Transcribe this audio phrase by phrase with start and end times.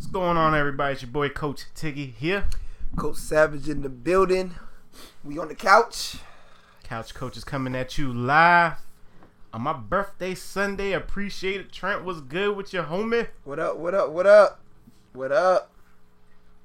[0.00, 0.94] What's going on, everybody?
[0.94, 2.46] It's your boy Coach Tiggy here.
[2.96, 4.54] Coach Savage in the building.
[5.22, 6.16] We on the couch.
[6.82, 8.78] Couch Coach is coming at you live
[9.52, 10.92] on my birthday Sunday.
[10.92, 11.70] Appreciate it.
[11.70, 13.28] Trent was good with your homie.
[13.44, 13.76] What up?
[13.76, 14.08] What up?
[14.10, 14.60] What up?
[15.12, 15.70] What up?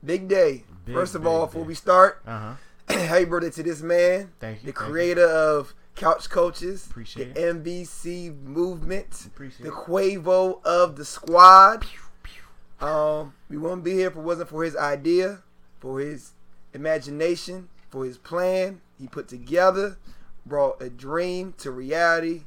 [0.02, 0.64] Big day.
[0.86, 1.48] Big, First of big all, day.
[1.48, 2.54] before we start, Uh huh.
[2.98, 4.72] happy birthday to this man, Thank you.
[4.72, 4.94] the thank you.
[4.94, 9.76] creator of Couch Coaches, Appreciate the MVC movement, Appreciate the it.
[9.76, 11.86] Quavo of the squad.
[12.82, 15.40] Um, we wouldn't be here if it wasn't for his idea,
[15.80, 16.34] for his
[16.74, 19.98] imagination, for his plan he put together,
[20.46, 22.44] brought a dream to reality.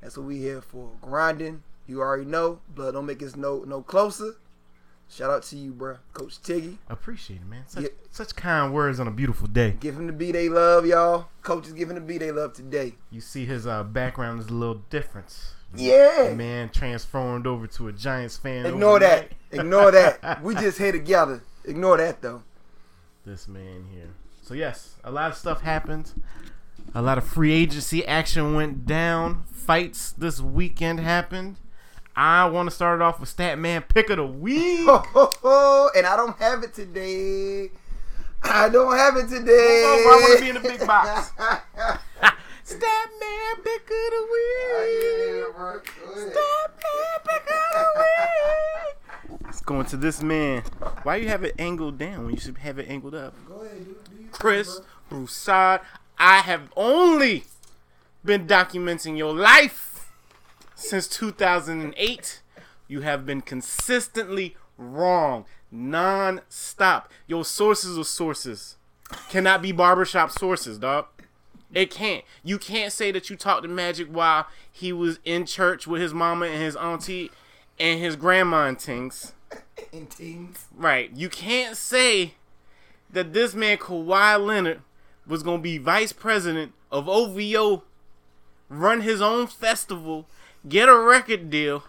[0.00, 0.90] That's what we here for.
[1.02, 1.62] Grinding.
[1.86, 2.60] You already know.
[2.74, 4.36] Blood don't make us no no closer.
[5.08, 6.78] Shout out to you, bro, Coach Tiggy.
[6.88, 7.64] Appreciate it, man.
[7.66, 7.88] Such, Yeah.
[8.12, 9.76] such kind words on a beautiful day.
[9.80, 11.28] Give him the B they love, y'all.
[11.42, 12.94] Coaches giving the B they love today.
[13.10, 15.34] You see his uh, background is a little different.
[15.74, 16.32] Yeah.
[16.34, 18.66] man transformed over to a Giants fan.
[18.66, 19.32] Ignore that.
[19.52, 20.40] Ignore that.
[20.42, 21.42] We just here together.
[21.64, 22.42] Ignore that though.
[23.24, 24.08] this man here.
[24.42, 26.12] So yes, a lot of stuff happened.
[26.94, 29.44] A lot of free agency action went down.
[29.52, 31.56] Fights this weekend happened.
[32.16, 34.80] I want to start it off with Statman Pick of the Week.
[34.86, 35.90] Ho, ho, ho.
[35.96, 37.70] And I don't have it today.
[38.42, 39.84] I don't have it today.
[39.86, 41.30] Over, I wanna be in the big box.
[42.70, 45.44] Statman Pick of the Week.
[46.14, 49.48] Statman Pick of the Week.
[49.48, 50.62] It's going to this man.
[51.02, 53.34] Why you have it angled down when you should have it angled up?
[53.48, 55.80] Go ahead, do, do Chris Broussard,
[56.16, 57.44] I have only
[58.24, 60.08] been documenting your life
[60.76, 62.42] since 2008.
[62.86, 67.10] You have been consistently wrong, non-stop.
[67.26, 68.76] Your sources are sources.
[69.28, 71.06] Cannot be barbershop sources, dog.
[71.72, 72.24] It can't.
[72.42, 76.12] You can't say that you talked to Magic while he was in church with his
[76.12, 77.30] mama and his auntie
[77.78, 79.32] and his grandma and things.
[79.48, 79.58] bro.
[79.92, 80.66] In teams.
[80.76, 81.10] Right.
[81.14, 82.34] You can't say
[83.12, 84.80] that this man Kawhi Leonard
[85.26, 87.84] was gonna be vice president of OVO,
[88.68, 90.26] run his own festival,
[90.68, 91.84] get a record deal,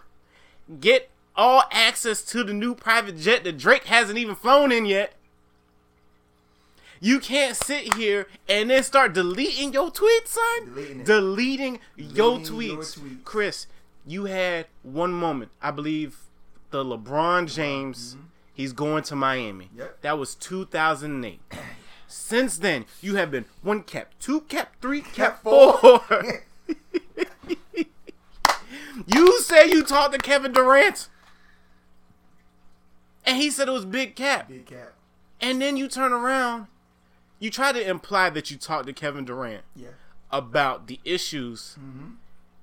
[0.79, 5.13] get all access to the new private jet that Drake hasn't even flown in yet.
[7.03, 10.65] You can't sit here and then start deleting your tweets, son.
[10.65, 11.05] Deleting it.
[11.05, 12.99] Deleting, your, Deleting your tweets.
[12.99, 13.23] tweets.
[13.23, 13.67] Chris,
[14.05, 15.51] you had one moment.
[15.61, 16.17] I believe
[16.69, 18.17] the LeBron James,
[18.53, 19.65] he's going to Miami.
[19.65, 19.79] Mm-hmm.
[19.79, 20.01] Yep.
[20.01, 21.39] That was 2008.
[22.07, 25.79] Since then, you have been one cap, two cap, three cap, Cap four.
[25.79, 26.43] four.
[29.07, 31.07] you say you talked to Kevin Durant,
[33.25, 34.49] and he said it was big cap.
[34.49, 34.93] Big cap.
[35.39, 36.67] And then you turn around,
[37.41, 39.89] you try to imply that you talked to Kevin Durant Yeah.
[40.31, 42.11] about the issues Mm-hmm.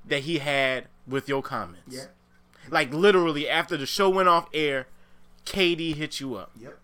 [0.07, 1.95] that he had with your comments.
[1.95, 2.07] Yeah.
[2.71, 4.87] Like literally after the show went off air,
[5.45, 6.51] KD hit you up.
[6.59, 6.79] Yep.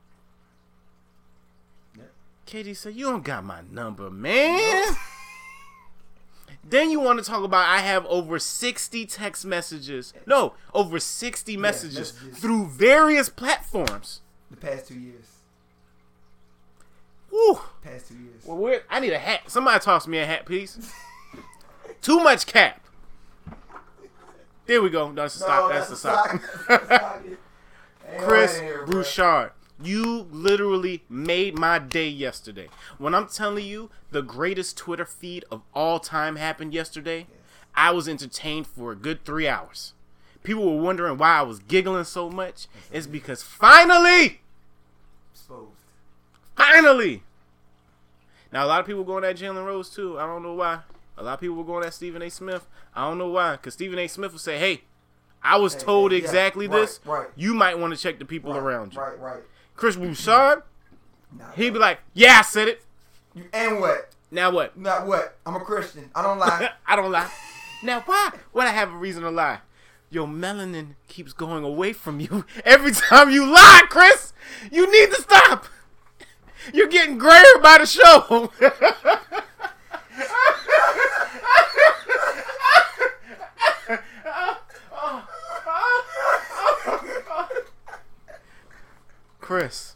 [1.97, 2.13] Yep.
[2.47, 4.97] KD said, "You don't got my number, man."
[6.65, 10.15] then you want to talk about I have over 60 text messages.
[10.27, 12.39] No, over 60 messages, messages.
[12.39, 14.23] through various platforms.
[14.51, 15.27] The past two years.
[17.95, 18.45] Past two years.
[18.45, 19.43] Well, where I need a hat.
[19.47, 20.93] Somebody toss me a hat, please.
[22.03, 22.81] Too much cap.
[24.67, 25.13] There we go.
[25.13, 25.71] That's the stop.
[25.71, 26.27] that's, the stop.
[26.33, 27.23] That's the sock.
[28.11, 28.85] Ain't Chris here.
[28.85, 32.69] Broussard, you literally made my day yesterday.
[32.99, 37.29] When I'm telling you the greatest Twitter feed of all time happened yesterday,
[37.77, 39.93] I was entertained for a good three hours.
[40.43, 42.67] People were wondering why I was giggling so much.
[42.91, 44.41] It's because finally,
[45.33, 45.71] Exposed.
[46.57, 47.23] finally.
[48.55, 50.17] Now a lot of people going at Jalen Rose too.
[50.17, 50.79] I don't know why.
[51.19, 52.31] A lot of people were going at Stephen A.
[52.31, 52.69] Smith.
[52.95, 53.53] I don't know why.
[53.57, 54.07] Because Stephen A.
[54.07, 54.83] Smith will say, "Hey,
[55.43, 57.01] I was Hey, told hey, yeah, exactly right, this.
[57.05, 57.27] right.
[57.35, 59.43] You might want to check the people Right, around you." Right, right.
[59.75, 60.63] Chris Broussard,
[61.57, 62.85] he'd be like, "Yeah, I said it.
[63.53, 64.13] And what?
[64.31, 64.79] Now what?
[64.79, 65.37] Not what?
[65.45, 66.11] I'm a Christian.
[66.15, 66.71] I don't lie.
[66.87, 67.29] I don't lie.
[67.83, 68.31] Now why?
[68.53, 69.59] Would I have a reason to lie?
[70.11, 74.33] Your melanin keeps going away from you every time you lie, Chris.
[74.71, 75.67] You need to stop.
[76.73, 78.51] You're getting grayer by the show.
[89.41, 89.95] Chris,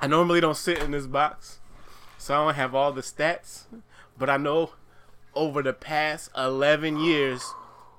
[0.00, 1.60] I normally don't sit in this box,
[2.18, 3.64] so I don't have all the stats,
[4.18, 4.72] but I know
[5.34, 7.54] over the past 11 years,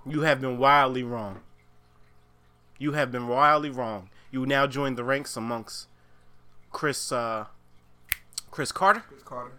[0.06, 1.40] you have been wildly wrong.
[2.78, 4.10] You have been wildly wrong.
[4.32, 5.88] You now join the ranks amongst
[6.72, 7.46] Chris, uh,
[8.56, 9.52] Cris Carter, Cris Carter.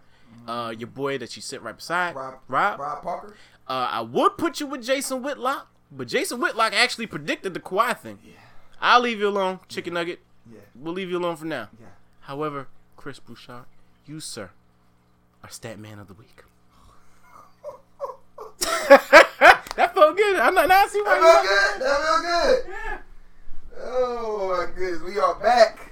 [0.47, 2.39] uh, your boy that you sit right beside, Rob.
[2.47, 2.79] Rob.
[2.79, 3.35] Rob Parker.
[3.67, 7.95] Uh, I would put you with Jason Whitlock, but Jason Whitlock actually predicted the Kawhi
[7.95, 8.17] thing.
[8.25, 8.31] Yeah.
[8.81, 10.21] I'll leave you alone, chicken nugget.
[10.51, 10.61] Yeah.
[10.73, 11.69] We'll leave you alone for now.
[11.79, 11.89] Yeah.
[12.21, 13.65] However, Chris Broussard,
[14.07, 14.49] you sir,
[15.43, 16.43] are stat man of the week.
[18.89, 20.39] that felt good.
[20.39, 20.69] I'm not.
[20.69, 21.81] Now I see why That felt good.
[21.85, 22.73] That feel good.
[22.73, 22.97] Yeah.
[23.79, 25.91] Oh my goodness, we are back.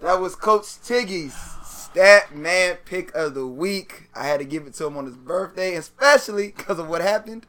[0.00, 1.57] That was Coach Tiggy's
[1.90, 4.10] stat man pick of the week.
[4.14, 7.46] I had to give it to him on his birthday, especially because of what happened.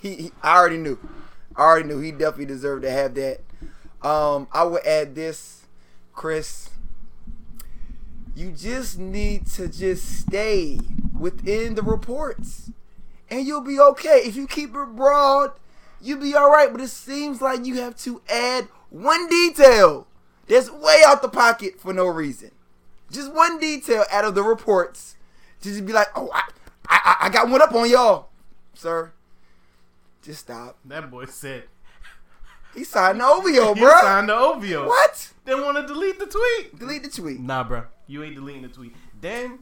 [0.00, 0.98] He, he, I already knew.
[1.56, 3.40] I already knew he definitely deserved to have that.
[4.02, 5.66] Um, I would add this,
[6.12, 6.70] Chris.
[8.34, 10.80] You just need to just stay
[11.18, 12.70] within the reports,
[13.30, 14.22] and you'll be okay.
[14.24, 15.52] If you keep it broad,
[16.00, 16.72] you'll be all right.
[16.72, 20.06] But it seems like you have to add one detail
[20.48, 22.50] that's way out the pocket for no reason.
[23.14, 25.16] Just one detail out of the reports.
[25.62, 26.42] Just be like, oh, I,
[26.88, 28.28] I, I got one up on y'all,
[28.74, 29.12] sir.
[30.22, 30.76] Just stop.
[30.84, 31.64] That boy said
[32.74, 33.90] He signed the OVO, he bro.
[34.00, 34.86] signed the OVO.
[34.86, 35.32] What?
[35.44, 36.78] Then want to delete the tweet.
[36.78, 37.40] Delete the tweet.
[37.40, 38.94] Nah, bro, you ain't deleting the tweet.
[39.20, 39.60] Then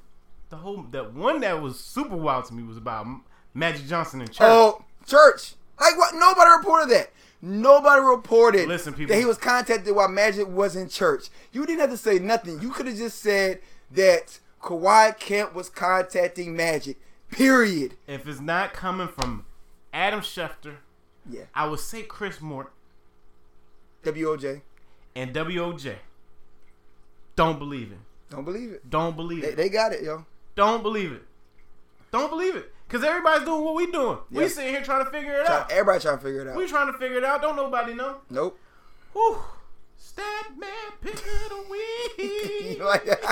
[0.48, 3.22] the whole that one that was super wild to me was about M-
[3.54, 4.46] Magic Johnson and Church.
[4.48, 5.54] Oh, church.
[5.80, 6.14] Like what?
[6.14, 7.10] Nobody reported that.
[7.44, 9.12] Nobody reported Listen, people.
[9.12, 11.26] that he was contacted while Magic was in church.
[11.50, 12.60] You didn't have to say nothing.
[12.62, 13.60] You could have just said
[13.90, 16.98] that Kawhi Kemp was contacting Magic.
[17.32, 17.94] Period.
[18.06, 19.44] If it's not coming from
[19.92, 20.76] Adam Schefter,
[21.28, 21.42] Yeah.
[21.54, 22.72] I would say Chris Mort
[24.04, 24.60] WOJ.
[25.16, 25.96] and WOJ.
[27.36, 27.98] Don't believe it.
[28.30, 28.88] Don't believe it.
[28.88, 29.56] Don't believe They, it.
[29.56, 30.26] they got it, yo.
[30.54, 31.22] Don't believe it.
[32.12, 32.72] Don't believe it.
[32.92, 34.18] Cause everybody's doing what we doing.
[34.30, 35.70] We sitting here trying to figure it Try, out.
[35.72, 36.56] everybody trying to figure it out.
[36.56, 37.40] We trying to figure it out.
[37.40, 38.18] Don't nobody know.
[38.28, 38.58] nope.
[39.14, 39.38] Whew.
[39.96, 40.68] Stat man
[41.00, 41.18] pick of.
[42.80, 43.06] Like-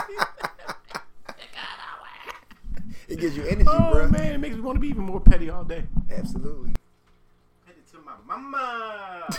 [3.08, 4.08] it gives you energy, oh bro.
[4.08, 5.84] man, it makes me want to be even more petty all day.
[6.10, 6.72] Absolutely.
[7.66, 9.26] Petty to my mama.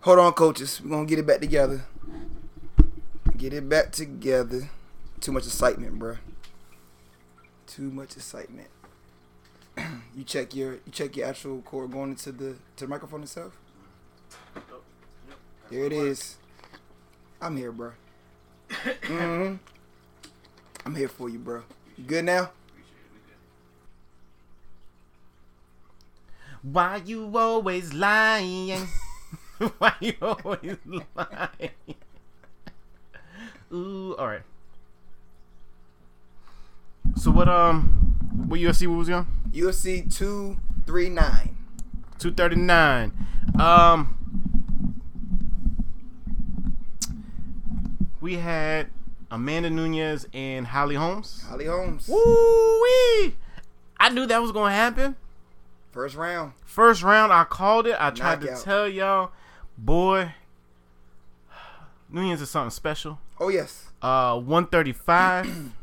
[0.00, 0.80] Hold on, coaches.
[0.82, 1.84] We're gonna get it back together.
[3.38, 4.68] Get it back together.
[5.20, 6.16] Too much excitement, bro.
[7.70, 8.68] Too much excitement.
[10.16, 13.56] you check your you check your actual cord going into the to the microphone itself.
[15.70, 16.36] There it is.
[17.40, 17.92] I'm here, bro.
[19.04, 19.54] hmm
[20.84, 21.62] I'm here for you, bro.
[21.96, 22.50] You good now?
[26.62, 28.88] Why you always lying?
[29.78, 30.76] Why you always
[31.14, 31.70] lying?
[33.72, 34.42] Ooh, all right.
[37.16, 37.48] So what?
[37.48, 38.14] Um,
[38.48, 39.26] what UFC what was you on?
[39.52, 41.56] UFC two three nine.
[42.18, 43.12] Two thirty nine.
[43.58, 44.16] Um,
[48.20, 48.88] we had
[49.30, 51.44] Amanda Nunes and Holly Holmes.
[51.48, 52.08] Holly Holmes.
[52.08, 53.34] Woo wee!
[53.98, 55.16] I knew that was gonna happen.
[55.90, 56.52] First round.
[56.64, 57.96] First round, I called it.
[57.98, 58.58] I tried Knockout.
[58.58, 59.32] to tell y'all,
[59.76, 60.34] boy,
[62.08, 63.18] Nunes is something special.
[63.38, 63.86] Oh yes.
[64.00, 65.46] Uh, one thirty five.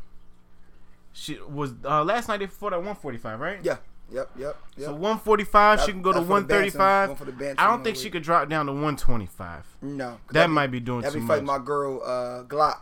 [1.18, 3.58] she was uh, last night they fought at one forty five, right?
[3.62, 3.76] Yeah.
[4.10, 4.30] Yep.
[4.38, 4.56] Yep.
[4.78, 4.86] Yep.
[4.86, 6.70] So one forty five, she can go to 135.
[6.70, 8.72] for the bantam- one for the bantam I don't think she could drop down to
[8.72, 9.66] 125.
[9.82, 10.18] No.
[10.32, 11.28] That be- might be doing That too be much.
[11.34, 12.78] fighting my girl uh, Glock,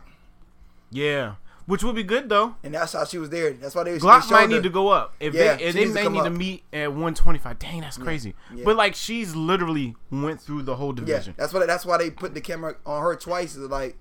[0.89, 1.35] Yeah,
[1.65, 2.55] which would be good though.
[2.63, 3.51] and that's how she was there.
[3.51, 3.97] That's why they.
[3.97, 5.15] Glock they might need to go up.
[5.19, 7.59] If Yeah, they, if they to may come need to meet at 125.
[7.59, 8.33] Dang, that's crazy.
[8.55, 8.63] yeah.
[8.63, 11.33] But like she's literally went through the whole Yeah, division.
[11.37, 11.67] that's what.
[11.67, 13.55] That's why they put the camera on her twice.
[13.57, 13.97] Is like,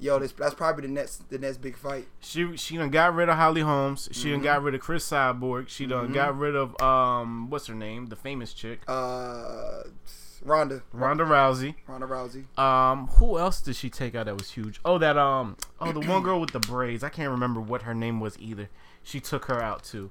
[0.00, 2.06] yo, this, that's probably the next the next big fight.
[2.20, 4.08] She she done got rid of Holly Holmes.
[4.12, 4.30] She Mm-hmm.
[4.36, 5.68] done got rid of Cris Cyborg.
[5.68, 9.82] She done got rid of um what's her name, the famous chick, Uh,
[10.42, 11.74] Ronda, Ronda Rousey.
[11.86, 12.44] Ronda Rousey.
[12.58, 14.80] Um, who else did she take out that was huge?
[14.86, 17.04] Oh, that um, oh the one girl with the braids.
[17.04, 18.70] I can't remember what her name was either.
[19.02, 20.10] She took her out too.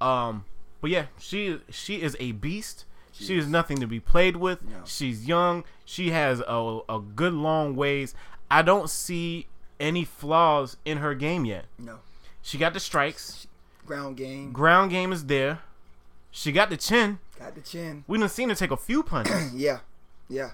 [0.00, 0.44] Um,
[0.80, 2.84] but yeah, she she is a beast.
[3.12, 4.62] She is nothing to be played with.
[4.62, 4.82] No.
[4.84, 5.64] She's young.
[5.86, 8.14] She has a a good long ways.
[8.50, 9.46] I don't see
[9.80, 11.66] any flaws in her game yet.
[11.78, 11.98] No
[12.42, 13.46] She got the strikes.
[13.84, 14.52] ground game.
[14.52, 15.60] Ground game is there.
[16.30, 17.18] She got the chin.
[17.38, 18.04] Got the chin.
[18.06, 19.52] We done seen her take a few punches.
[19.54, 19.80] Yeah,
[20.28, 20.50] yeah.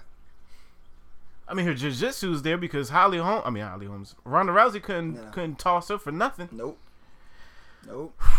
[1.47, 3.43] I mean, her jiu-jitsu's there because Holly Holmes.
[3.45, 4.15] I mean, Holly Holmes.
[4.23, 5.29] Ronda Rousey couldn't No.
[5.31, 6.49] couldn't toss her for nothing.
[6.51, 6.77] Nope.
[7.87, 8.19] Nope.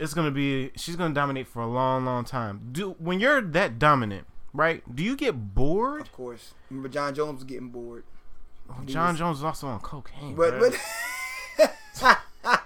[0.00, 0.72] It's gonna be.
[0.76, 2.68] She's gonna dominate for a long, long time.
[2.72, 4.82] Do when you're that dominant, right?
[4.92, 6.00] Do you get bored?
[6.00, 6.54] Of course.
[6.68, 8.02] Remember Jon Jones was getting bored.
[8.86, 10.34] Jon Jones is also on cocaine.
[10.34, 12.18] But but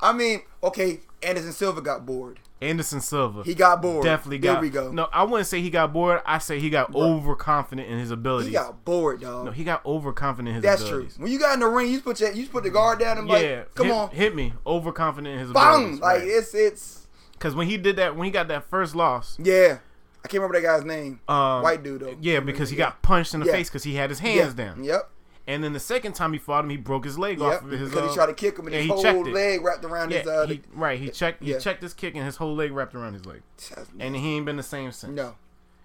[0.00, 2.40] I mean, okay, Anderson Silva got bored.
[2.60, 4.02] Anderson Silva He got bored.
[4.02, 4.62] definitely there got.
[4.62, 4.90] we go.
[4.90, 6.22] No, I wouldn't say he got bored.
[6.24, 8.48] I say he got overconfident in his abilities.
[8.48, 9.44] he got bored, dog.
[9.44, 10.80] no, he got overconfident in his ability.
[10.82, 11.22] That's true.
[11.22, 13.18] When you got in the ring, you put your, you just put the guard down
[13.18, 14.54] and Yeah, like, come hit, on, hit me.
[14.66, 15.74] Overconfident in his bang!
[15.74, 16.00] abilities.
[16.00, 16.28] Like right.
[16.28, 19.78] it's it's Because when he did that, when he got that first loss, yeah.
[20.24, 21.20] I can't remember that guy's name.
[21.28, 22.16] Um, White dude though.
[22.22, 23.52] Yeah, because he got punched in the Yeah.
[23.52, 24.30] face because he had his Yeah.
[24.44, 24.82] hands down.
[24.82, 25.10] Yep.
[25.48, 27.46] And then the second time he fought him, he broke his leg Yep.
[27.52, 27.88] off of his.
[27.90, 29.32] because uh, he tried to kick him and yeah, his he whole it.
[29.32, 30.26] leg wrapped around yeah, his.
[30.28, 30.98] Uh, he, right.
[30.98, 31.42] He checked.
[31.42, 31.58] He yeah.
[31.58, 34.44] checked his kick, and his whole leg wrapped around his leg, that's- and he ain't
[34.46, 35.12] been the same since.
[35.14, 35.36] no,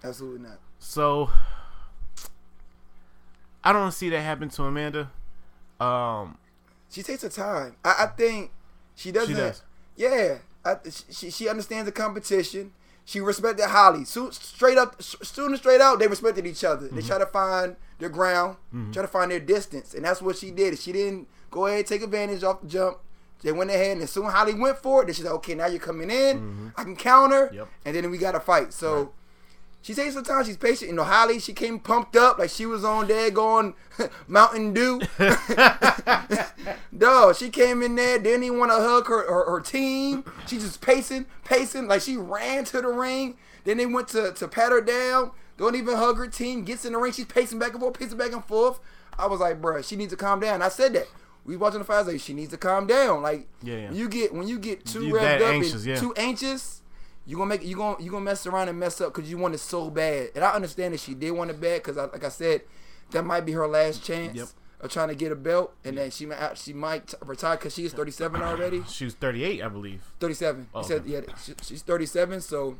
[0.02, 0.58] absolutely not.
[0.80, 1.30] So
[3.64, 5.10] I don't see that happen to Amanda.
[5.80, 6.38] Um,
[6.90, 7.76] She takes her time.
[7.84, 8.50] I, I think
[8.96, 9.34] she doesn't.
[9.34, 9.62] She does.
[9.96, 10.76] Yeah, I,
[11.10, 12.72] she she understands the competition.
[13.04, 14.04] She respected Holly.
[14.04, 16.86] So, straight up, soon and straight out, they respected each other.
[16.86, 16.96] Mm-hmm.
[16.96, 18.56] They try to find their ground,
[18.92, 20.78] try to find their distance, and that's what she did.
[20.78, 22.98] She didn't go ahead and take advantage off the jump.
[23.42, 25.54] They went ahead, and as soon as Holly went for it, then she said, "Okay,
[25.54, 26.72] now you're coming in.
[26.76, 27.56] I can counter." Mm-hmm.
[27.56, 27.68] Yep.
[27.84, 28.72] And then we got to fight.
[28.72, 29.12] So.
[29.82, 30.44] She takes her time.
[30.44, 30.90] She's patient.
[30.90, 33.74] You know, Holly, she came pumped up like she was on there going
[34.28, 35.00] Mountain Dew.
[36.96, 40.24] Dog, she came in there, didn't even want to hug her, her, her team.
[40.46, 43.36] She just pacing, pacing, like she ran to the ring.
[43.64, 45.32] Then they went to, to pat her down.
[45.56, 46.64] Don't even hug her team.
[46.64, 47.12] Gets in the ring.
[47.12, 48.80] She's pacing back and forth, pacing back and forth.
[49.18, 50.62] I was like, bruh, she needs to calm down.
[50.62, 51.06] I said that.
[51.44, 53.22] We watching the fights like she needs to calm down.
[53.22, 53.88] Like Yeah, yeah.
[53.88, 55.96] when you get when you get too You revved up anxious, and yeah.
[55.96, 56.81] too anxious,
[57.26, 59.54] you gonna make you gonna you gonna mess around and mess up because you want
[59.54, 60.30] it so bad.
[60.34, 62.62] And I understand that she did want it bad because, like I said,
[63.12, 64.48] that might be her last chance Yep.
[64.80, 67.84] of trying to get a belt, and then she might she might retire because she
[67.84, 68.82] is 37 already.
[68.88, 70.02] she was 38, I believe.
[70.20, 70.66] 37.
[70.74, 71.10] Oh, he said okay.
[71.10, 72.76] yeah, she, she's 37, so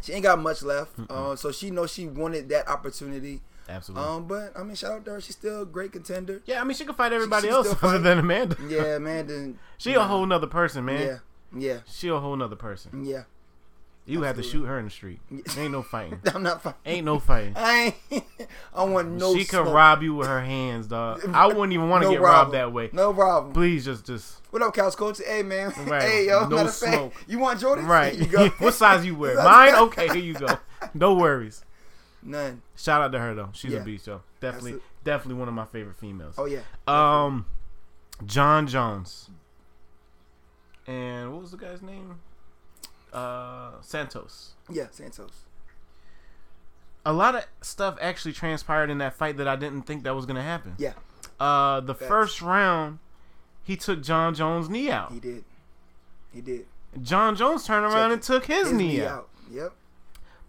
[0.00, 0.92] she ain't got much left.
[1.10, 3.42] Uh, so she knows she wanted that opportunity.
[3.68, 4.08] Absolutely.
[4.08, 5.20] Um, but I mean, shout out to her.
[5.20, 6.40] She's still a great contender.
[6.46, 8.04] yeah, I mean, she can fight everybody she else still other fight.
[8.04, 8.56] than Amanda.
[8.68, 9.54] Yeah, Amanda.
[9.78, 11.00] She a whole nother person, man.
[11.02, 11.18] yeah,
[11.58, 13.04] yeah, She a whole nother person.
[13.04, 13.24] yeah.
[14.08, 14.66] You have to Absolutely.
[14.66, 15.20] shoot her in the street.
[15.58, 16.20] Ain't no fighting.
[16.34, 16.74] I'm not fine.
[16.86, 17.54] Ain't no fighting.
[17.56, 18.24] I ain't.
[18.72, 19.34] I want no.
[19.34, 19.74] she could smoke.
[19.74, 21.28] rob you with her hands, dog.
[21.34, 22.88] I wouldn't even want to No get robbed that way.
[22.92, 23.52] No problem.
[23.52, 25.20] Please, just, just What up, Couch Coach?
[25.26, 25.72] Hey, man.
[25.86, 26.02] Right.
[26.02, 26.42] Hey, yo.
[26.46, 27.12] No matter of fact, smoke.
[27.26, 27.86] You want Jordan?
[27.86, 28.16] right.
[28.16, 28.48] You go.
[28.60, 29.34] what size you wear?
[29.42, 29.74] Mine.
[29.74, 30.56] Okay, here you go.
[30.94, 31.64] No worries.
[32.22, 32.62] None.
[32.76, 33.50] Shout out to her though.
[33.54, 33.80] She's Yeah.
[33.80, 34.22] a beast, yo.
[34.40, 36.34] Definitely, Absolute- definitely one of my favorite females.
[36.38, 36.60] Oh yeah.
[36.86, 37.46] Um,
[38.24, 39.30] Jon Jones.
[40.86, 42.20] And what was the guy's name?
[43.16, 44.52] Uh, Santos.
[44.70, 45.42] Yeah, Santos.
[47.04, 50.26] A lot of stuff actually transpired in that fight that I didn't think that was
[50.26, 50.74] gonna happen.
[50.78, 50.94] Yeah,
[51.38, 52.98] Uh, the first round,
[53.62, 55.12] he took Jon Jones' knee out.
[55.12, 55.44] he did.
[56.32, 56.66] He did.
[57.00, 59.28] Jon Jones turned around Check and took his, His knee, out.
[59.50, 59.72] Yep.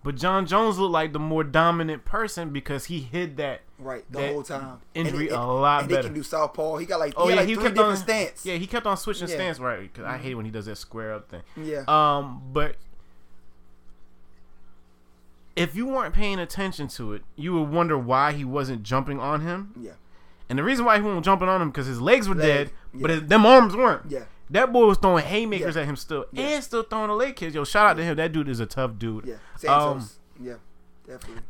[0.03, 3.62] But Jon Jones looked like the more dominant person because he hid that.
[3.79, 4.03] Right.
[4.12, 4.79] The That whole time.
[4.96, 6.01] injury and, a lot and better.
[6.01, 6.77] he can do southpaw.
[6.77, 7.13] He got like.
[7.15, 8.03] Oh he yeah, had like he three kept different on.
[8.03, 8.46] stance.
[8.46, 9.36] Yeah, he kept on switching Yeah.
[9.36, 11.43] stance right because I hate when he does that square up thing.
[11.55, 11.84] Yeah.
[11.88, 12.75] Um, but
[15.55, 19.41] if you weren't paying attention to it, you would wonder why he wasn't jumping on
[19.41, 19.74] him.
[19.79, 19.93] yeah.
[20.50, 22.72] And the reason why he wasn't jumping on him because his legs were Leg, dead,
[22.93, 24.03] but his, them arms weren't.
[24.10, 24.24] Yeah.
[24.50, 25.81] That boy was throwing haymakers Yeah.
[25.81, 26.43] at him still, Yeah.
[26.48, 27.53] and still throwing the leg kicks.
[27.53, 28.15] Yo, shout out to him.
[28.15, 29.25] That dude is a tough dude.
[29.25, 29.34] Yeah.
[29.34, 30.19] Um, Santos.
[30.39, 30.53] yeah.
[31.05, 31.43] Definitely.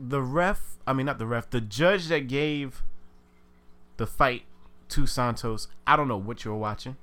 [0.00, 2.82] The ref, I mean not the ref, the judge that gave
[3.96, 4.42] the fight
[4.90, 5.68] to Santos.
[5.86, 6.96] I don't know what you're watching.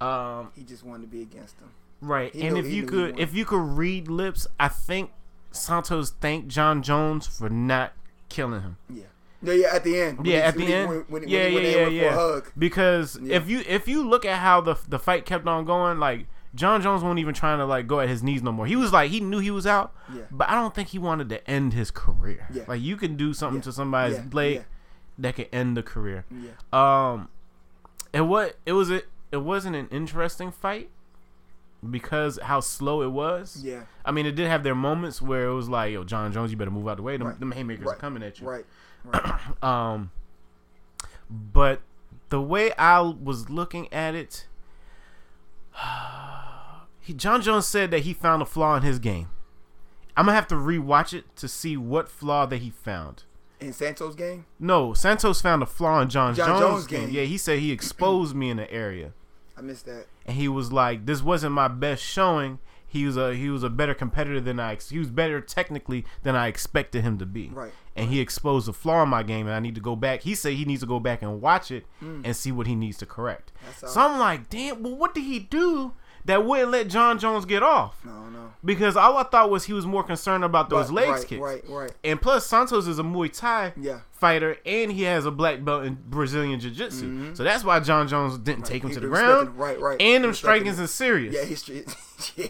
[0.00, 1.70] Um, He just wanted to be against him.
[2.02, 5.10] right, He and knew- if you could, if you could read lips, I think
[5.52, 7.92] Santos thanked Jon Jones for not
[8.28, 8.76] killing him.
[8.90, 9.04] Yeah.
[9.40, 9.68] No, yeah.
[9.74, 10.26] At the end.
[10.26, 10.88] Yeah, at the end.
[10.88, 12.02] When, when, yeah, when, yeah, yeah, yeah.
[12.02, 12.52] For a hug.
[12.58, 13.36] Because Yeah.
[13.36, 16.82] if you if you look at how the the fight kept on going, like Jon
[16.82, 18.66] Jones wasn't even trying to like go at his knees no more.
[18.66, 20.22] He was like he knew he was out, Yeah.
[20.30, 22.48] but I don't think he wanted to end his career.
[22.52, 22.64] Yeah.
[22.66, 23.64] Like you can do something Yeah.
[23.64, 24.64] to somebody's leg
[25.18, 26.24] that can end the career.
[26.30, 26.50] Yeah.
[26.72, 27.28] Um,
[28.12, 30.90] it what it was a it wasn't an interesting fight
[31.88, 33.62] because how slow it was.
[33.62, 33.82] Yeah.
[34.04, 36.56] I mean, it did have their moments where it was like, "Yo, Jon Jones, you
[36.56, 37.16] better move out the way.
[37.16, 37.38] Them, Right.
[37.38, 38.64] them haymakers are coming at you." Right.
[39.04, 39.62] Right.
[39.62, 40.10] Um,
[41.30, 41.80] but
[42.30, 44.46] the way I was looking at it,
[47.06, 49.28] he Jon Jones said that he found a flaw in his game.
[50.16, 53.22] I'm gonna have to rewatch it to see what flaw that he found.
[53.60, 54.44] In Santos game.
[54.58, 57.00] No, Santos found a flaw in John, Jon Jones', Jones' game.
[57.06, 57.14] game.
[57.14, 59.12] Yeah, he said he exposed me in the area,
[59.56, 60.06] I missed that.
[60.26, 62.58] and he was like, "This wasn't my best showing."
[62.88, 66.34] He was a he was a better competitor than I he was better technically than
[66.34, 67.50] I expected him to be.
[67.52, 67.72] Right.
[67.94, 70.22] And he exposed a flaw in my game, and I need to go back.
[70.22, 72.98] He said he needs to go back and watch it and see what he needs
[72.98, 73.52] to correct.
[73.80, 73.88] Mm.
[73.88, 74.82] So I'm like, damn.
[74.82, 75.92] Well, what did he do
[76.26, 77.96] that wouldn't let Jon Jones get off?
[78.04, 78.52] No, no.
[78.64, 81.40] Because all I thought was he was more concerned about those Right, legs right, kicks.
[81.40, 81.64] Right.
[81.68, 81.92] Right.
[82.04, 84.00] And plus, Santos is a Muay Thai Yeah.
[84.12, 87.34] fighter, and he has a black belt in Brazilian Jiu Jitsu.
[87.34, 88.94] So that's why Jon Jones didn't take him Mm-hmm.
[88.94, 89.56] He to the ground.
[89.58, 90.00] right, right.
[90.02, 91.34] And them strikings is serious.
[91.34, 91.84] Yeah, history.
[92.36, 92.46] yeah.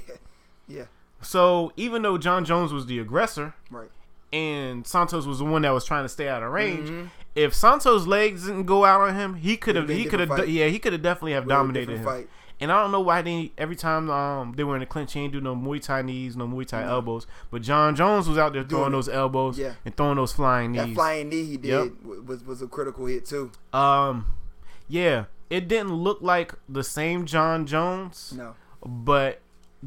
[0.68, 0.84] Yeah.
[1.22, 3.90] So even though Jon Jones was the aggressor Right.
[4.32, 7.08] and Santos was the one that was trying to stay out of range, Mhm.
[7.36, 9.88] If Santos' legs didn't go out on him, he could have.
[9.88, 10.48] He could have.
[10.48, 12.04] Yeah, he could have definitely have Would've been a dominated him.
[12.04, 12.28] fight.
[12.58, 15.20] And I don't know why they every time um they were in the clinch, he
[15.20, 17.26] ain't do no Muay Thai knees, no Muay Thai elbows.
[17.50, 18.92] But Jon Jones was out there throwing it.
[18.92, 19.74] those elbows Yeah.
[19.84, 20.80] and throwing those flying knees.
[20.86, 21.92] That flying knee he did Yep.
[22.24, 23.50] was was a critical hit too.
[23.74, 24.32] um,
[24.88, 29.40] yeah, it didn't look like the same Jon Jones, No, but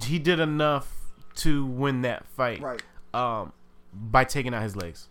[0.03, 0.93] he did enough
[1.37, 2.61] to win that fight.
[2.61, 2.83] right.
[3.15, 3.51] um
[3.91, 5.07] by taking out his legs.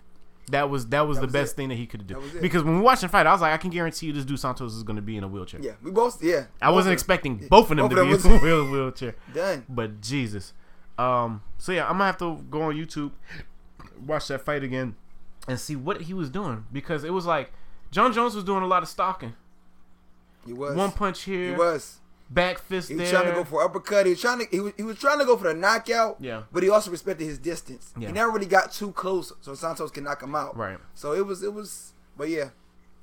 [0.51, 1.57] That was that was That the was best it.
[1.57, 2.15] thing that he could do.
[2.15, 2.43] That was it.
[2.43, 4.39] Because when we watched the fight, I was like, I can guarantee you this dude
[4.41, 5.61] Santos is going to be in a wheelchair.
[5.63, 6.23] Yeah, we both.
[6.23, 8.65] Yeah, I wasn't Both of expecting both of them Both to of be in a
[8.71, 9.15] wheelchair.
[9.35, 9.65] done.
[9.69, 10.53] But Jesus.
[10.99, 13.13] Um so yeah, I'm going to have to go on YouTube
[14.07, 14.95] watch that fight again
[15.49, 17.53] and see what he was doing because it was like
[17.91, 19.35] Jon Jones was doing a lot of stalking.
[20.47, 20.75] He was.
[20.77, 21.51] One punch here.
[21.53, 21.99] He was.
[22.31, 23.21] Back fist He was there.
[23.21, 24.07] trying to go for uppercut.
[24.07, 24.47] He was trying to.
[24.51, 26.17] He was, he was trying to go for the knockout.
[26.21, 26.43] Yeah.
[26.53, 27.93] But he also respected his distance.
[27.99, 28.09] Yeah.
[28.09, 30.57] He never really got too close, so Santos can knock him out.
[30.57, 30.79] Right.
[30.95, 31.43] So it was.
[31.43, 31.93] It was.
[32.17, 32.51] But yeah,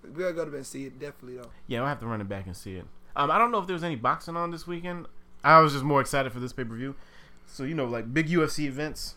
[0.04, 1.00] we gotta go to bed and see it.
[1.00, 1.50] Definitely though.
[1.68, 2.86] Yeah, I'll have to run it back and see it.
[3.16, 5.08] Um, I don't know if there was any boxing on this weekend.
[5.44, 6.96] I was just more excited for this pay per view.
[7.48, 9.16] So you know, like big UFC events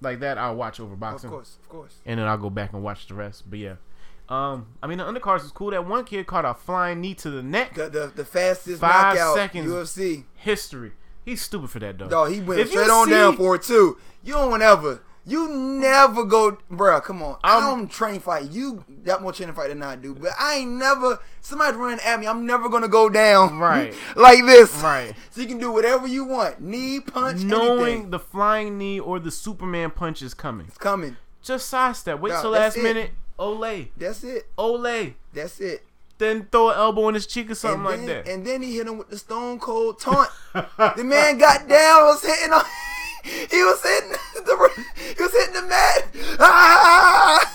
[0.00, 1.56] like that, I'll watch over boxing, Of course.
[1.62, 1.96] Of course.
[2.04, 3.44] and then I'll go back and watch the rest.
[3.48, 3.74] But yeah,
[4.28, 5.70] um, I mean the undercards was cool.
[5.70, 7.74] That one kid caught a flying knee to the neck.
[7.74, 9.70] The the, the fastest Five knockout seconds.
[9.70, 10.24] UFC.
[10.34, 10.92] History.
[11.24, 12.08] He's stupid for that though.
[12.08, 13.98] Dog, he went If straight on down for it too.
[14.22, 15.02] You don't ever.
[15.26, 17.02] You never go, bruh.
[17.02, 18.50] Come on, I I'm- don't train fight.
[18.50, 21.18] You got more training fight than I do, but I ain't never.
[21.40, 23.94] Somebody running at me, I'm never gonna go down Right.
[24.16, 24.74] like this.
[24.82, 25.14] Right.
[25.30, 26.60] So you can do whatever you want.
[26.60, 28.10] Knee punch, Knowing anything.
[28.10, 31.16] the flying knee or the Superman punch is coming, It's coming.
[31.42, 32.20] just sidestep.
[32.20, 32.82] Wait Nah, till last it.
[32.82, 33.10] minute.
[33.38, 34.46] Olay, That's it.
[34.56, 35.14] Ole.
[35.32, 35.84] That's it.
[36.18, 38.28] Then throw an elbow in his cheek or something and like that.
[38.32, 40.30] And then he hit him with the stone cold taunt.
[40.52, 42.64] the man got down, was hitting on.
[43.24, 44.70] He was hitting the.
[45.16, 46.36] He was hitting the mat.
[46.38, 47.50] Ah!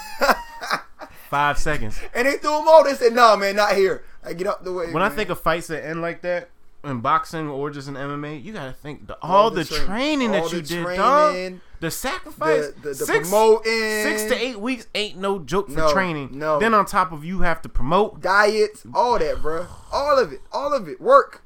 [1.30, 2.00] Five seconds.
[2.16, 2.86] and they threw him out.
[2.86, 4.04] They said, "No, man, not here.
[4.24, 6.50] I get out the way." When I think of fights that end like that
[6.84, 10.44] in boxing or just in MMA, you gotta think the, all, the, train- training all
[10.44, 11.62] that you the did, training, dog.
[11.82, 13.64] The sacrifice, the the, the six, promoting,
[14.04, 16.30] six to eight weeks ain't no joke for No, training.
[16.38, 16.60] no.
[16.60, 18.22] Then on top of you have to promote.
[18.22, 19.66] diets, all that, bro.
[19.92, 21.00] All of it, all of it.
[21.02, 21.42] Work,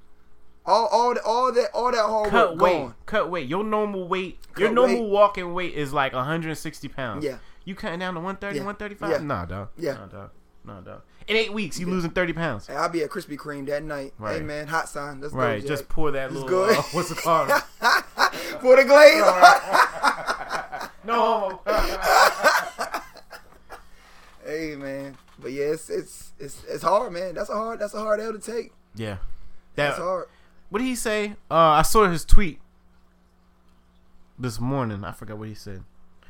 [0.65, 2.95] all all all that, all that hard Cut work weight, gone.
[3.05, 3.47] cut weight.
[3.47, 5.09] Your normal weight, your normal weight.
[5.11, 7.23] walking weight is like 160 pounds.
[7.25, 7.37] Yeah.
[7.65, 8.65] You cutting down to 130, Yeah.
[8.65, 9.09] 135?
[9.11, 9.17] Yeah.
[9.25, 9.69] Nah, dog.
[9.77, 9.93] Yeah.
[9.93, 10.29] Nah, dog.
[10.65, 11.01] Nah, dog.
[11.27, 12.69] In eight weeks, you losing 30 pounds.
[12.69, 14.13] I'll be at Krispy Kreme that night.
[14.19, 15.21] Hey man, hot sign.
[15.21, 15.61] Let's Right.
[15.61, 15.67] go.
[15.67, 16.49] Just pour that It's little.
[16.49, 16.77] good.
[16.77, 17.49] Uh, what's it called?
[18.61, 19.23] for the glaze.
[21.05, 21.61] no.
[24.45, 27.35] hey man, but yeah, it's it's it's it's hard, man.
[27.35, 27.79] That's a hard.
[27.79, 28.73] That's a hard L to take.
[28.95, 29.17] yeah.
[29.75, 30.27] That's hard.
[30.69, 31.31] What did he say?
[31.49, 32.59] Uh, I saw his tweet
[34.37, 35.03] this morning.
[35.03, 35.83] I forgot what he said.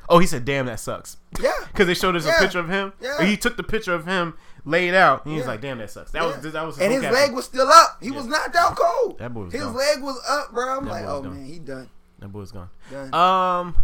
[0.10, 1.52] Oh, he said, "Damn, that sucks." Yeah.
[1.74, 2.38] Because they showed us Yeah.
[2.38, 2.94] a picture of him.
[3.02, 3.24] Yeah.
[3.24, 4.36] He took the picture of him
[4.66, 5.26] laid out.
[5.26, 6.40] And he was like, "Damn, that sucks." That Yeah.
[6.42, 6.80] was that was.
[6.80, 7.98] and his leg was still up.
[8.02, 8.16] He Yeah.
[8.18, 9.18] was knocked out cold.
[9.20, 9.76] That boy was His gone.
[9.76, 10.78] leg was up, bro.
[10.78, 11.34] I'm That like, oh gone.
[11.36, 11.90] man, he done.
[12.20, 12.70] That boy was gone.
[12.92, 13.14] Done.
[13.14, 13.76] Um,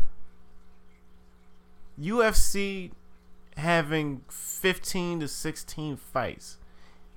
[1.99, 2.91] UFC
[3.57, 6.57] having 15 to 16 fights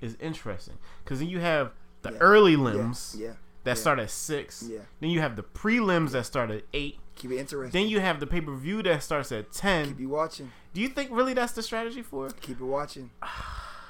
[0.01, 2.17] is interesting because then you have the Yeah.
[2.19, 3.33] early limbs yeah.
[3.63, 3.73] that yeah.
[3.75, 4.63] start at six.
[4.63, 4.79] Yeah.
[4.99, 6.99] Then you have the prelims that start at eight.
[7.15, 7.79] Keep it interesting.
[7.81, 9.87] Then you have the pay per view that starts at ten.
[9.89, 10.51] keep you watching.
[10.73, 12.41] Do you think really that's the strategy for it?
[12.41, 13.11] Keep it watching.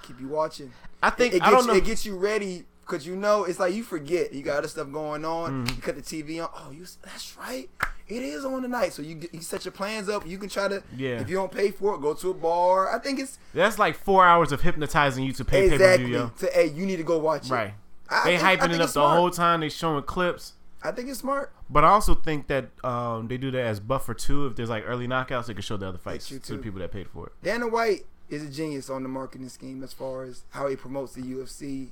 [0.02, 0.72] keep you watching.
[1.02, 1.74] I think it, it I gets, don't know.
[1.80, 4.92] It gets you ready because you know it's like you forget you got other stuff
[4.92, 5.66] going on.
[5.66, 5.76] Mhm.
[5.76, 6.50] You cut the TV on.
[6.56, 7.70] Oh, you that's right.
[8.10, 10.28] It is on tonight, so you you set your plans up.
[10.28, 10.84] You can try to.
[10.96, 11.22] Yeah.
[11.22, 12.94] If you don't pay for it, go to a bar.
[12.94, 16.06] I think it's that's like four hours of hypnotizing you to pay pay per exactly
[16.08, 17.52] view, to hey, you need to go watch it.
[17.54, 17.74] Right.
[18.10, 19.62] I They think- hyping it up the whole time.
[19.62, 20.54] They showing clips.
[20.84, 21.54] I think it's smart.
[21.70, 24.48] But I also think that um, they do that as buffer too.
[24.48, 26.92] If there's like early knockouts, they can show the other fights to the people that
[26.92, 27.34] paid for it.
[27.42, 31.14] Dana White is a genius on the marketing scheme as far as how he promotes
[31.14, 31.90] the UFC,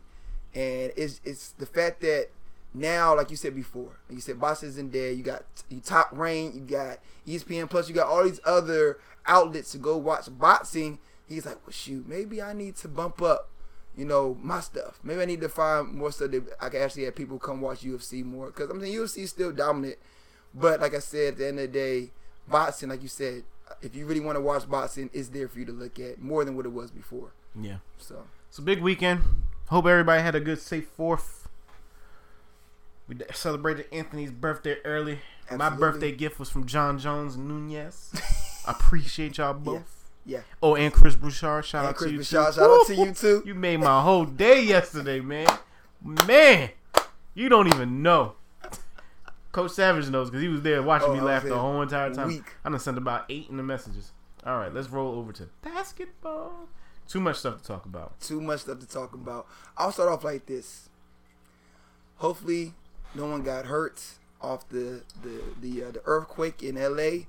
[0.53, 2.29] and it's it's the fact that
[2.73, 5.17] now, like you said before, like you said boxing isn't dead.
[5.17, 9.71] You got you top rank, you got ESPN Plus, you got all these other outlets
[9.73, 10.99] to go watch boxing.
[11.27, 13.49] He's like, well, shoot, maybe I need to bump up,
[13.95, 14.99] you know, my stuff.
[15.03, 17.81] Maybe I need to find more stuff that I can actually have people come watch
[17.81, 19.97] UFC more because I mean UFC is still dominant,
[20.53, 22.11] but like I said, at the end of the day,
[22.47, 23.43] boxing, like you said,
[23.81, 26.43] if you really want to watch boxing, it's there for you to look at more
[26.45, 27.33] than what it was before.
[27.59, 27.77] Yeah.
[27.97, 29.21] So It's a big weekend.
[29.67, 31.47] Hope everybody had a good, safe Fourth.
[33.07, 35.19] We celebrated Anthony's birthday early.
[35.53, 38.11] My birthday gift was from Jon Jones and Nunes.
[38.65, 40.00] I appreciate y'all both.
[40.25, 41.65] Yeah, Oh, and Chris Broussard.
[41.65, 42.17] Shout and out Chris to you.
[42.17, 42.59] Broussard, too.
[42.59, 43.43] shout out to you too.
[43.45, 45.47] You made my whole day yesterday, man.
[46.27, 46.69] Man,
[47.33, 48.33] you don't even know.
[49.51, 52.27] Coach Savage knows because he was there watching Oh, me laugh the whole entire time.
[52.27, 52.43] Weak.
[52.63, 54.11] I done sent about eight in the messages.
[54.45, 56.67] All right, let's roll over to basketball.
[57.07, 58.19] Too much stuff to talk about.
[58.21, 59.47] Too much stuff to talk about.
[59.77, 60.87] I'll start off like this.
[62.17, 62.73] Hopefully,
[63.15, 64.01] no one got hurt
[64.39, 67.25] off the the the, uh, the earthquake in LA.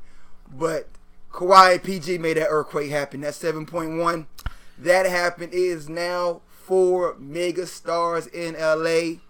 [0.55, 0.89] But
[1.33, 3.23] Kawhi PG made that earthquake happen.
[3.23, 4.27] That 7.1
[4.79, 5.53] that happened.
[5.53, 9.21] Is now four mega stars in LA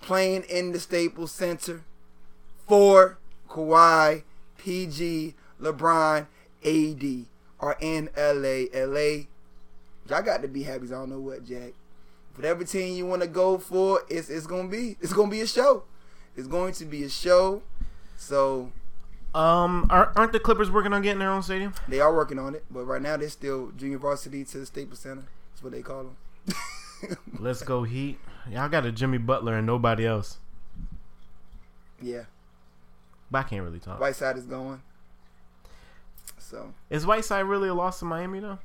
[0.00, 1.82] playing in the Staples Center.
[2.66, 4.24] Four Kawhi,
[4.58, 6.26] PG, LeBron,
[6.64, 7.26] AD
[7.60, 8.66] are in LA.
[8.74, 9.24] LA,
[10.08, 10.86] y'all got to be happy.
[10.86, 11.72] I don't know what, Jack.
[12.34, 15.46] Whatever team you want to go for, it's it's gonna be it's gonna be a
[15.46, 15.84] show.
[16.36, 17.62] It's going to be a show.
[18.16, 18.70] So
[19.34, 21.74] Um, aren't aren't the Clippers working on getting their own stadium?
[21.86, 25.00] they are working on it, but right now they're still junior varsity to the Staples
[25.00, 25.24] Center.
[25.52, 26.04] That's what they call
[26.46, 27.16] them.
[27.38, 28.18] Let's go Heat.
[28.50, 30.38] Y'all got a Jimmy Butler and nobody else.
[32.00, 32.22] yeah,
[33.30, 34.00] But I can't really talk.
[34.00, 34.82] Whiteside is going.
[36.38, 38.58] So Is Whiteside really a loss to Miami though?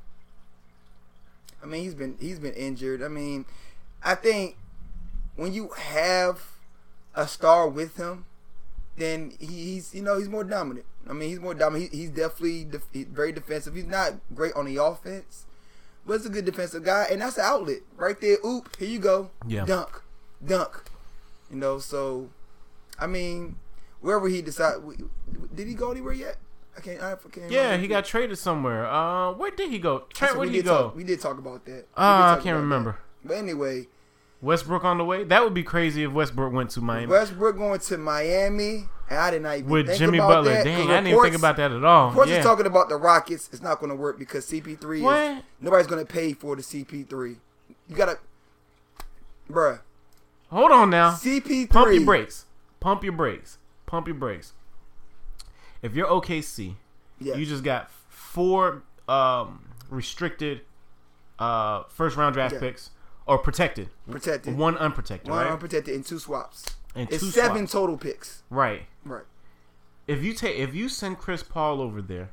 [1.62, 3.04] I mean, he's been he's been injured.
[3.04, 3.46] I mean,
[4.04, 4.56] I think
[5.36, 6.42] when you have
[7.16, 8.26] a star with him,
[8.98, 10.86] then he's you know he's more dominant.
[11.10, 11.92] I mean, he's more dominant.
[11.92, 13.76] He, he's definitely def- he's very defensive.
[13.76, 15.46] He's not great on the offense,
[16.06, 18.38] but he's a good defensive guy, and that's the outlet right there.
[18.46, 19.30] Oop, here you go.
[19.48, 19.66] Yeah.
[19.66, 20.02] Dunk,
[20.46, 20.84] dunk.
[21.50, 22.30] You know, so
[23.00, 23.58] I mean,
[24.02, 24.76] wherever he decide,
[25.54, 26.38] did he go anywhere yet?
[26.78, 27.02] I can't.
[27.04, 27.52] I can't.
[27.52, 28.86] Yeah, he got traded somewhere.
[28.88, 30.06] Uh, where did he go?
[30.20, 30.98] Where did he did talk- go?
[30.98, 31.86] we did talk about that.
[31.96, 32.98] Uh, I can't remember.
[33.24, 33.28] that.
[33.28, 33.88] But anyway,
[34.44, 35.24] Westbrook on the way.
[35.24, 39.32] That would be crazy if Westbrook went to Miami Westbrook going to Miami, and I
[39.32, 40.54] did not even with think Jimmy about Butler.
[40.54, 42.10] That, Dang, I didn't even think about that at all.
[42.10, 42.40] Reports Yeah.
[42.40, 43.50] is talking about the Rockets.
[43.54, 47.38] It's not going to work because CP3 is nobody's going to pay for the CP3.
[47.88, 48.20] You gotta,
[49.50, 49.80] bruh.
[50.50, 51.12] Hold on now.
[51.12, 51.70] CP3.
[51.70, 52.46] Pump your brakes.
[52.80, 53.58] Pump your brakes.
[53.86, 54.54] Pump your brakes.
[55.82, 56.76] If you're OKC,
[57.20, 60.62] you just got four um, restricted
[61.40, 62.60] uh, first round draft Yeah.
[62.60, 62.90] picks
[63.26, 64.58] or protected, protected.
[64.58, 65.52] one unprotected, One right?
[65.54, 66.66] unprotected and two swaps.
[66.96, 67.72] and It's two seven swaps.
[67.72, 68.44] total picks.
[68.50, 68.84] Right.
[69.06, 69.24] Right.
[70.08, 72.30] If you take if you send Chris Paul over there,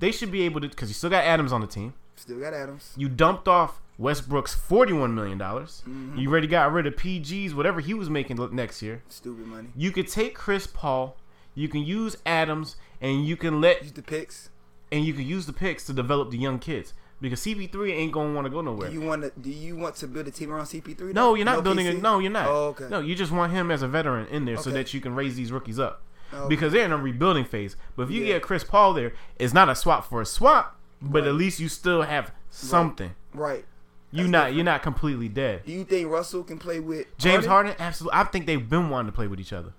[0.00, 1.94] they should be able to because you still got Adams on the team.
[2.16, 2.92] Still got Adams.
[2.96, 5.82] You dumped off Westbrook's forty-one million dollars.
[5.88, 6.18] Mm-hmm.
[6.18, 9.02] You already got rid of PG's whatever he was making next year.
[9.08, 9.68] Stupid money.
[9.76, 11.16] You could take Chris Paul,
[11.54, 14.50] you can use Adams, and you can let Use the picks.
[14.90, 18.34] and you can use the picks to develop the young kids because CP3 ain't gonna
[18.34, 18.88] want to go nowhere.
[18.88, 19.32] Do you want to?
[19.40, 21.14] Do you want to build a team around CP3?
[21.14, 21.94] no, you're not building OKC?
[21.94, 22.02] it.
[22.02, 22.48] No, you're not.
[22.48, 22.88] Oh, okay.
[22.90, 25.36] No, you just want him as a veteran in there so that you can raise
[25.36, 26.02] these rookies up.
[26.34, 26.48] Okay.
[26.48, 27.76] Because they're in a rebuilding phase.
[27.96, 28.34] But if you Yeah.
[28.34, 31.28] get Chris Paul there, it's not a swap for a swap, but Right.
[31.28, 33.14] at least you still have something.
[33.34, 33.64] Right.
[34.10, 34.56] You That's not different.
[34.56, 35.62] you're not completely dead.
[35.64, 38.18] Do you think Russell can play with James Harden, absolutely.
[38.18, 39.72] I think they've been wanting to play with each other.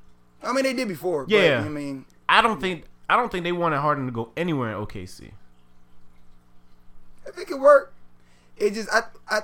[0.43, 1.25] I mean, they did before.
[1.27, 1.60] Yeah.
[1.60, 4.69] But, I mean, I don't think I don't think they wanted Harden to go anywhere
[4.69, 5.32] in OKC.
[7.27, 7.93] If it could work,
[8.57, 9.41] it just I I.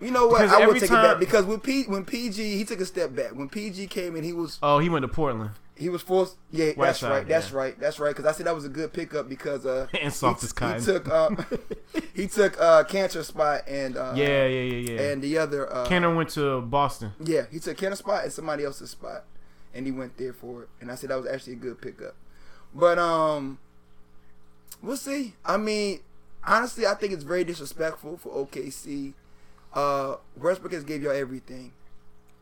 [0.00, 0.42] You know what?
[0.42, 2.84] Because I would take time- it back because when P when PG he took a
[2.84, 5.50] step back when PG came in he was Oh, he went to Portland.
[5.76, 7.56] he was forced yeah that's Whiteside, right that's yeah.
[7.56, 10.40] right that's right because I said that was a good pickup because uh And soft
[10.42, 10.80] he, as cotton.
[10.80, 11.30] he took uh,
[12.12, 15.00] he took uh Kanter spot and uh Yeah, yeah, yeah, yeah.
[15.12, 17.12] and the other uh Kanter went to Boston.
[17.24, 19.24] Yeah, he took Kanter's spot and somebody else's spot,
[19.72, 20.68] and he went there for it.
[20.80, 22.16] And I said that was actually a good pickup.
[22.74, 23.58] But um,
[24.82, 25.34] we'll see.
[25.44, 26.00] I mean,
[26.46, 29.14] honestly, I think it's very disrespectful for OKC.
[29.72, 31.72] Uh, Westbrook has gave y'all everything,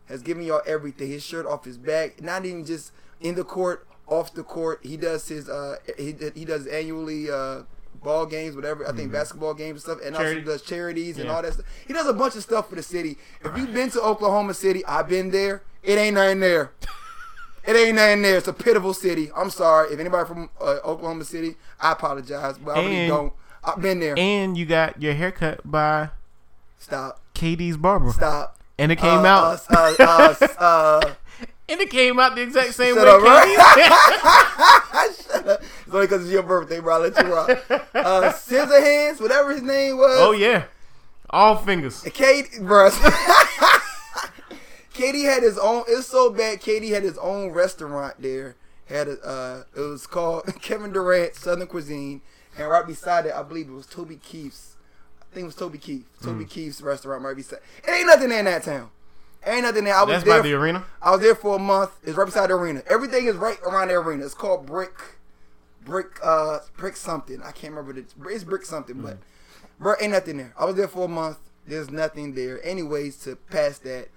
[0.07, 1.09] has given y'all everything.
[1.09, 4.81] His shirt off his back, not even just in the court, off the court.
[4.83, 7.63] He does his uh, he he does annually uh
[8.03, 8.87] ball games, whatever.
[8.87, 10.41] I think basketball games and stuff, and Charity.
[10.41, 11.35] also does charities and Yeah.
[11.37, 11.67] all that stuff.
[11.87, 13.17] He does a bunch of stuff for the city.
[13.45, 15.63] If you've been to Oklahoma City, I've been there.
[15.83, 16.73] It ain't nothing there.
[17.65, 18.39] It ain't nothing there.
[18.39, 19.31] It's a pitiful city.
[19.37, 19.93] I'm sorry.
[19.95, 23.33] If anybody from uh, Oklahoma City, I apologize, but I really don't.
[23.65, 24.15] I've been there.
[24.19, 26.11] And you got your haircut by
[26.79, 27.21] Stop.
[27.35, 28.11] KD's barber.
[28.13, 28.59] Stop.
[28.79, 29.61] And it came Uh, out.
[29.71, 31.15] Uh, uh, uh, uh,
[31.69, 33.29] and it came out the exact same Shut way.
[33.29, 33.43] up.
[35.15, 35.63] Shut up.
[35.87, 36.95] It's only because it's your birthday, bro.
[36.95, 37.51] I'll let you rock.
[37.95, 40.17] Uh, Scissorhands, whatever his name was.
[40.21, 40.65] oh yeah,
[41.31, 42.03] all fingers.
[42.13, 42.91] Katie, bro.
[44.93, 45.85] Katie had his own.
[45.89, 46.61] It's so bad.
[46.61, 48.57] Katie had his own restaurant there.
[48.87, 52.21] Had a, uh, it was called Kevin Durant Southern Cuisine,
[52.59, 54.77] and right beside it, I believe it was Toby Keith's.
[55.21, 56.07] I think it was Toby Keith.
[56.21, 56.27] Hmm.
[56.27, 57.61] Toby Keith's restaurant right beside.
[57.87, 58.91] It ain't nothing there in that town.
[59.45, 59.95] Ain't nothing there.
[59.95, 60.43] I was That's there.
[60.43, 60.85] by the arena.
[61.01, 61.91] I was there for a month.
[62.05, 62.83] It's right beside the arena.
[62.89, 64.25] Everything is right around the arena.
[64.25, 64.95] It's called Brick,
[65.85, 67.43] Brick, uh, Brick something.
[67.43, 68.31] I can't remember the.
[68.31, 69.19] It's Brick something, but
[69.81, 70.55] bro, ain't nothing there.
[70.57, 71.39] I was there for a month.
[71.67, 72.65] There's nothing there.
[72.65, 74.09] Anyways, to pass that,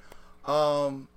[0.46, 1.08] um,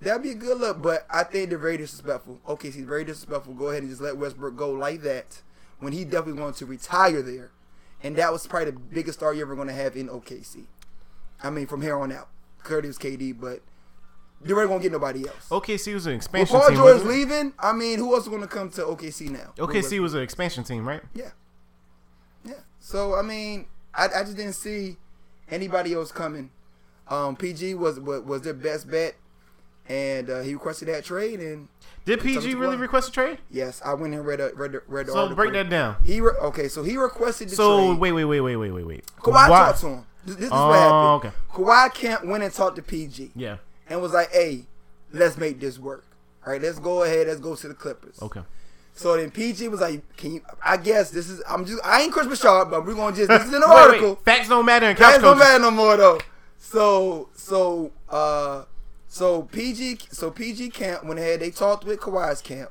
[0.00, 0.80] that'd be a good look.
[0.80, 2.40] But I think they're very disrespectful.
[2.48, 3.52] Okay, he's very disrespectful.
[3.52, 5.42] Go ahead and just let Westbrook go like that
[5.80, 7.50] when he definitely wanted to retire there,
[8.02, 10.64] and that was probably the biggest star you're ever going to have in OKC.
[11.42, 12.28] I mean, from here on out.
[12.64, 13.62] Curtis KD, but
[14.40, 15.48] they weren't gonna get nobody else.
[15.50, 16.76] OKC was an expansion Paul team.
[16.76, 19.52] George wasn't leaving, I mean, who else is gonna come to OKC now?
[19.56, 21.02] OKC was an expansion team, right?
[21.14, 21.30] Yeah.
[22.44, 22.54] Yeah.
[22.78, 24.96] So I mean, I, I just didn't see
[25.50, 26.50] anybody else coming.
[27.08, 29.16] Um, PG was was, was their best bet,
[29.88, 31.40] and uh, he requested that trade.
[31.40, 31.68] And
[32.04, 32.82] Did PG really go.
[32.82, 33.38] request a trade?
[33.50, 35.36] yes, I went and read a, read the, read the So article.
[35.36, 35.96] break that down.
[36.04, 37.98] He re- okay, so he requested the So trade.
[38.00, 39.06] wait, wait, wait, wait, wait, wait, wait.
[39.20, 40.04] Kawhi Why- talked to him.
[40.24, 41.32] This, this is Oh, what happened.
[41.32, 41.62] okay.
[41.62, 43.56] Kawhi can't win and talk to PG Yeah.
[43.88, 44.66] and was like, "Hey,
[45.12, 46.04] let's make this work.
[46.46, 47.28] All right, let's go ahead.
[47.28, 48.40] Let's go to the Clippers." Okay.
[48.94, 51.40] So then PG was like, "Can you?" I guess this is.
[51.48, 51.80] I'm just.
[51.86, 53.28] I ain't Chris Broussard, but we're gonna just.
[53.28, 53.80] This is in the Wait, wait.
[53.80, 54.16] article.
[54.16, 56.18] Facts don't matter in couch That don't matter no more though.
[56.58, 58.64] So so uh
[59.08, 61.40] so PG so PG camp went ahead.
[61.40, 62.70] They talked with Kawhi's camp,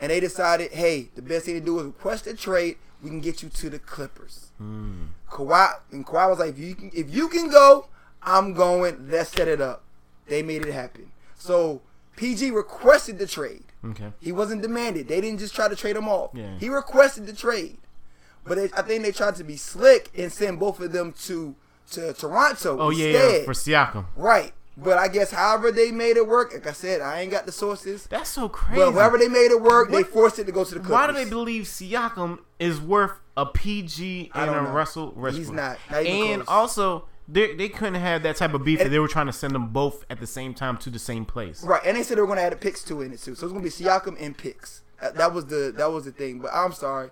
[0.00, 2.76] and they decided, hey, the best thing to do is request a trade.
[3.02, 4.50] We can get you to the Clippers.
[4.58, 5.06] Hmm.
[5.30, 7.86] Kawhi and Kawhi was like, if you can, if you can go,
[8.22, 9.08] I'm going.
[9.08, 9.82] Let's set it up.
[10.26, 11.10] They made it happen.
[11.36, 11.80] So
[12.16, 13.64] PG requested the trade.
[13.84, 14.12] Okay.
[14.20, 15.08] He wasn't demanded.
[15.08, 16.30] They didn't just try to trade him off.
[16.34, 16.56] Yeah.
[16.58, 17.78] He requested the trade,
[18.44, 21.56] but they, I think they tried to be slick and send both of them to
[21.92, 22.78] to Toronto.
[22.78, 23.38] Oh yeah, instead.
[23.40, 24.06] yeah, for Siakam.
[24.16, 24.52] right.
[24.76, 27.52] But I guess however they made it work, like I said, I ain't got the
[27.52, 28.06] sources.
[28.06, 28.80] That's so crazy.
[28.80, 30.90] But however they made it work, they forced it to go to the Clippers.
[30.90, 34.70] Why do they believe Siakam is worth a PG and a know.
[34.70, 35.34] Russell Westbrook?
[35.34, 35.78] He's not.
[35.90, 36.48] Not and close.
[36.48, 39.32] also, they they couldn't have that type of beef if And- they were trying to
[39.32, 41.62] send them both at the same time to the same place.
[41.62, 43.20] Right, and they said they were going to add a picks to it in it
[43.20, 43.34] too.
[43.34, 44.80] So it's going to be Siakam and picks.
[45.02, 46.38] That, uh, that was the that was the thing.
[46.40, 47.10] But I'm sorry,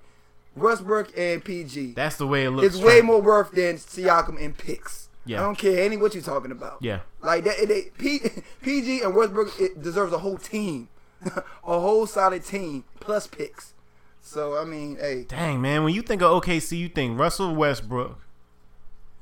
[0.57, 1.93] Westbrook and PG.
[1.93, 2.75] That's the way it looks.
[2.75, 5.10] It's way more worth than Siakam and picks.
[5.27, 5.41] Yeah.
[5.41, 6.79] I don't care any what you're talking about.
[6.81, 7.01] Yeah.
[7.23, 8.21] Like that, P,
[8.63, 10.89] PG and Westbrook it deserves a whole team,
[11.25, 13.75] a whole solid team plus picks.
[14.23, 18.19] So I mean, hey, Dang man, when you think of OKC, you think Russell Westbrook.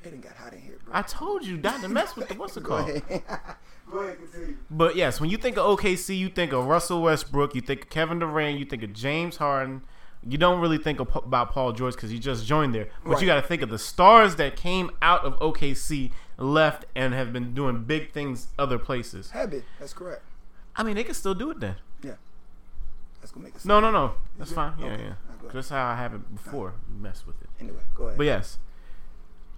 [0.01, 0.95] it didn't got hot in here, bro.
[0.95, 2.89] I told you not to mess with the what's it called.
[2.89, 3.23] ahead.
[3.91, 4.57] Go ahead, continue.
[4.71, 7.91] But yes, when you think of OKC, you think of Russell Westbrook, you think of
[7.91, 9.83] Kevin Durant, you think of James Harden.
[10.27, 12.89] You don't really think about Paul George because he just joined there.
[13.05, 13.21] But Right.
[13.21, 17.33] you got to think of the stars that came out of OKC, left, and have
[17.33, 19.31] been doing big things other places.
[19.31, 19.65] Habit.
[19.79, 20.23] That's correct.
[20.77, 21.77] I mean, they can still do it then.
[22.03, 22.15] Yeah.
[23.21, 23.65] That's gonna make us.
[23.65, 24.15] No, no, no.
[24.39, 24.75] That's fine.
[24.79, 25.03] Yeah, Okay.
[25.05, 25.51] yeah.
[25.53, 26.75] Just how I have it before.
[26.93, 27.49] You mess with it.
[27.61, 28.19] Anyway, go ahead.
[28.19, 28.59] But yes,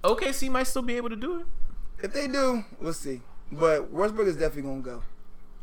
[0.04, 1.46] OKC might still be able to do it.
[2.02, 3.22] If they do, we'll see.
[3.52, 5.02] But Westbrook is definitely gonna go.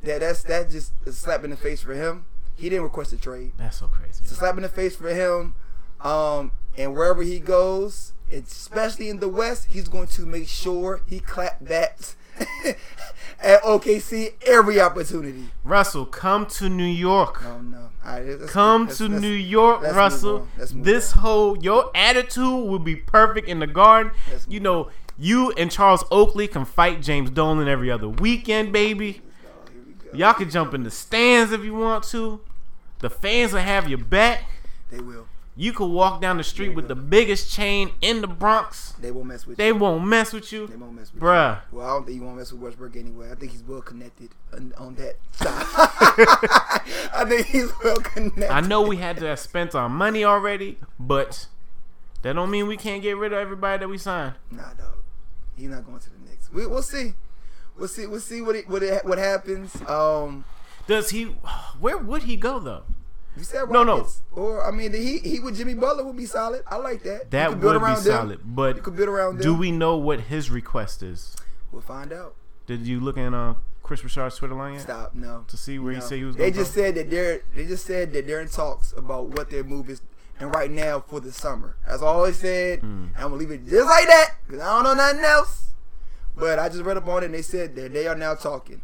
[0.04, 2.26] That that's that just a slap in the face for him.
[2.58, 3.54] He didn't request a trade.
[3.58, 4.24] That's so crazy.
[4.24, 5.54] It's a slap in the face for him.
[6.02, 11.20] Um, and wherever he goes, especially in the West, he's going to make sure he
[11.20, 12.16] clap backs
[13.42, 15.46] at OKC every opportunity.
[15.64, 17.44] Russell, come to New York.
[17.46, 17.90] Oh no!
[18.06, 20.48] Right, let's- Come let's- to let's- New York, Russell.
[20.60, 20.84] on.
[20.84, 21.20] This on.
[21.20, 24.12] whole your attitude will be perfect in the garden.
[24.48, 29.22] You know, you and Charles Oakley can fight James Dolan every other weekend, baby.
[30.14, 30.20] We.
[30.20, 32.40] Y'all can jump in the stands if you want to.
[33.00, 34.44] The fans will have your back.
[34.92, 35.28] They will.
[35.60, 38.94] You could walk down the street with the biggest chain in the Bronx.
[39.02, 39.74] They won't mess with They you.
[39.74, 40.68] They won't mess with you.
[40.68, 41.56] They won't mess with Bruh.
[41.56, 41.62] you.
[41.62, 41.62] Bruh.
[41.72, 43.32] Well, I don't think you won't mess with Westbrook anyway.
[43.32, 45.66] I think he's well connected on, on that side.
[47.12, 48.52] I think he's well connected.
[48.52, 51.48] I know we had to have spent our money already, but
[52.22, 54.36] that don't mean we can't get rid of everybody that we signed.
[54.52, 54.94] Nah, dog.
[55.56, 56.52] He's not going to the Knicks.
[56.54, 57.14] We, we'll see.
[57.76, 58.06] We'll see.
[58.06, 59.76] We'll see what it, what it, what happens.
[59.88, 60.46] Um,
[60.88, 61.26] Does he?
[61.80, 62.84] Where would he go though?
[63.38, 64.08] you said No, no.
[64.32, 66.64] Or I mean, the he he with Jimmy Butler would be solid.
[66.68, 67.30] I like that.
[67.32, 67.96] That would be them.
[67.98, 68.40] solid.
[68.44, 69.60] But You could build around do them.
[69.60, 71.36] we know what his request is?
[71.72, 72.36] We'll find out.
[72.66, 75.14] Did you look in uh, Chris Richard's Twitter line yet Stop.
[75.16, 75.46] No.
[75.48, 76.06] to see where he No.
[76.06, 76.36] said he was?
[76.36, 79.50] They Going just said that they're they just said that they're in talks about what
[79.52, 80.02] their move is,
[80.40, 81.76] and right now for the summer.
[81.88, 82.82] That's all they said.
[82.82, 83.10] Mm.
[83.16, 85.66] I'm gonna leave it just like that because I don't know nothing else.
[86.36, 88.82] But I just read up on it and they said that they are now talking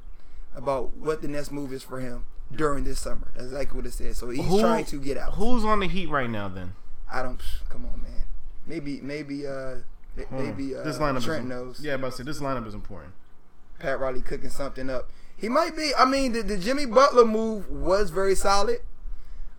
[0.56, 3.32] about what the next move is for him during this summer.
[3.34, 4.16] That's exactly what it said.
[4.16, 5.34] So he's Who- trying to get out.
[5.34, 6.48] Who's on the Heat right now?
[6.48, 6.74] Then
[7.12, 7.42] I don't.
[7.70, 8.24] Come on, man.
[8.66, 9.78] Maybe maybe uh
[10.16, 11.80] may- maybe uh this lineup Trent is, knows.
[11.82, 13.14] Yeah, but say this lineup is important.
[13.80, 15.10] Pat Riley cooking something up.
[15.36, 15.92] He might be.
[15.98, 18.80] I mean, the, the Jimmy Butler move was very solid.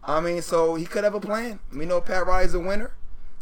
[0.03, 1.61] I mean, so he could have a plan.
[1.75, 2.93] We know Pat Riley's a winner,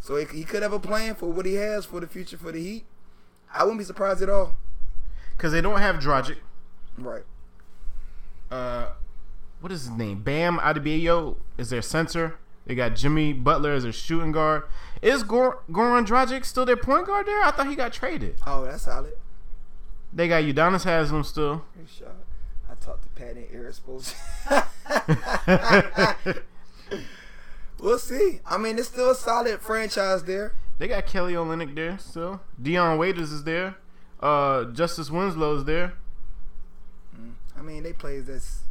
[0.00, 2.52] so he, he could have a plan for what he has for the future for
[2.52, 2.84] the Heat.
[3.54, 4.54] I wouldn't be surprised at all.
[5.36, 6.36] Because they don't have Dragic.
[6.96, 7.24] Right.
[8.52, 8.88] Uh,
[9.60, 10.22] what is his name?
[10.22, 12.36] Bam Adebayo is their center.
[12.66, 14.64] They got Jimmy Butler as their shooting guard.
[15.00, 17.42] Is Gor- Goran Dragic still their point guard there?
[17.42, 18.36] I thought he got traded.
[18.46, 19.14] Oh, that's solid.
[20.12, 21.64] They got Udonis Haslem still.
[21.76, 22.14] Good shot.
[22.70, 24.14] I talked to Pat and supposed.
[27.80, 28.40] we'll see.
[28.46, 30.54] I mean, it's still a solid franchise there.
[30.78, 32.42] They got Kelly Olynyk there still.
[32.60, 33.76] Dion Waiters is there.
[34.20, 35.94] Uh, Justice Winslow is there.
[37.62, 38.62] I mean, they plays that's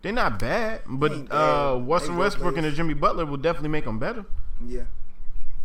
[0.00, 1.88] They're not bad, but ain't uh, bad.
[1.88, 2.76] Russell They good Westbrook and players.
[2.76, 4.24] Jimmy Butler will definitely make them better.
[4.66, 4.84] yeah.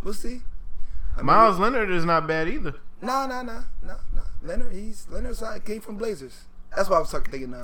[0.03, 0.41] We'll see.
[1.13, 2.73] I mean, Miles Leonard is not bad either.
[3.01, 4.21] No, no, no, no, no.
[4.43, 6.41] Leonard, he's Leonard's side came from Blazers.
[6.75, 7.63] That's what I was talking thinking of.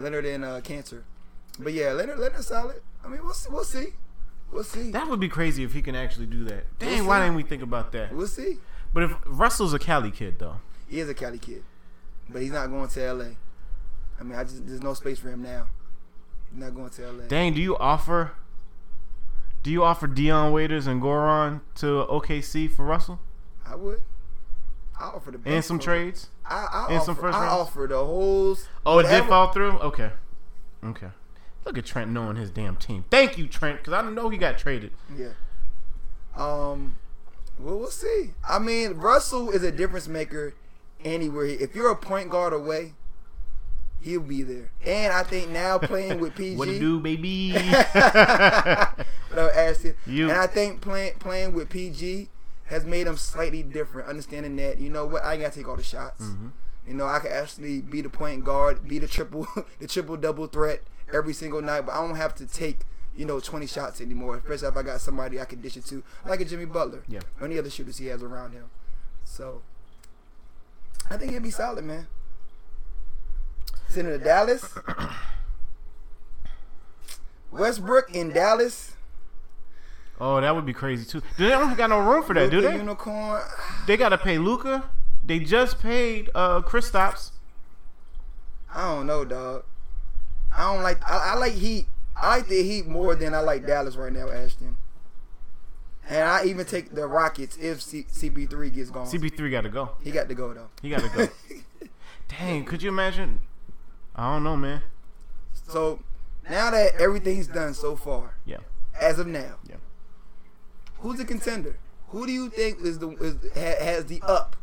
[0.00, 1.02] Leonard and uh, Kanter.
[1.60, 2.80] But yeah, Leonard, Leonard solid.
[3.04, 3.48] I mean, we'll see.
[3.52, 3.86] We'll see.
[4.50, 4.90] We'll see.
[4.90, 6.78] That would be crazy if he can actually do that.
[6.80, 8.12] Dang, We'll why didn't we think about that?
[8.12, 8.58] We'll see.
[8.92, 10.56] But if Russell's a Cali kid though,
[10.88, 11.62] He is a Cali kid,
[12.28, 13.24] but he's not going to LA.
[14.20, 15.68] I mean, I just there's no space for him now.
[16.50, 17.24] He's not going to LA.
[17.26, 18.32] dang, do you offer?
[19.62, 23.20] Do you offer Dion Waiters and Goran to OKC for Russell
[23.66, 24.02] I would.
[24.98, 26.28] I offer the best and some trades?
[26.46, 27.60] I, I and offer, some first I rounds?
[27.60, 28.56] offer the whole.
[28.86, 29.72] Oh, it did fall through.
[29.78, 30.10] Okay,
[30.84, 31.08] okay.
[31.64, 33.04] Look at Trent knowing his damn team.
[33.10, 34.92] Thank you, Trent, because I know he got traded.
[35.16, 35.32] Yeah.
[36.34, 36.96] Um.
[37.58, 38.32] Well, we'll see.
[38.48, 40.54] I mean, Russell is a difference maker
[41.04, 41.46] anywhere.
[41.46, 42.94] If you're a point guard away,
[44.00, 44.70] he'll be there.
[44.84, 47.52] And I think now playing with PG, What to do, baby?
[47.52, 48.96] without
[49.54, 52.28] asking, You- and I think playing playing with PG
[52.66, 54.08] has made him slightly different.
[54.08, 56.22] Understanding that, you know what, I gotta take all the shots.
[56.22, 56.48] Mm-hmm.
[56.86, 59.46] You know, I can actually be the point guard, be the triple,
[59.78, 60.80] the triple double threat
[61.12, 62.80] every single night, but I don't have to take.
[63.16, 66.04] You know, 20 shots anymore, especially if I got somebody I can dish it to,
[66.24, 67.18] like a Jimmy Butler Yeah.
[67.40, 68.66] or any other shooters he has around him.
[69.24, 69.62] So,
[71.10, 72.06] I think he'd be solid, man.
[73.88, 74.74] Sending to Dallas.
[77.50, 78.94] Westbrook in Dallas.
[80.20, 81.22] oh, that would be crazy too.
[81.38, 82.76] They don't got no room for that, do they?
[82.76, 83.42] Unicorn.
[83.86, 84.90] They got to pay Luka.
[85.24, 87.30] They just paid uh Kristaps.
[88.74, 89.64] I don't know, dog.
[90.54, 91.02] I don't like.
[91.08, 91.86] I, I like Heat.
[92.16, 94.76] I like the Heat more than I like Dallas right now, Ashton.
[96.08, 99.06] And I even take the Rockets if C- CP3 gets gone.
[99.06, 99.90] CP3 got to go.
[100.02, 100.68] he got to go though.
[100.80, 101.28] He got to go.
[102.28, 103.40] Dang, could you imagine?
[104.16, 104.82] I don't know, man.
[105.68, 106.00] So
[106.48, 108.58] now that everything's done so far, Yeah,
[109.00, 109.76] as of now, yeah.
[111.00, 111.76] who's the contender?
[112.08, 114.56] Who do you think is the is, has the up,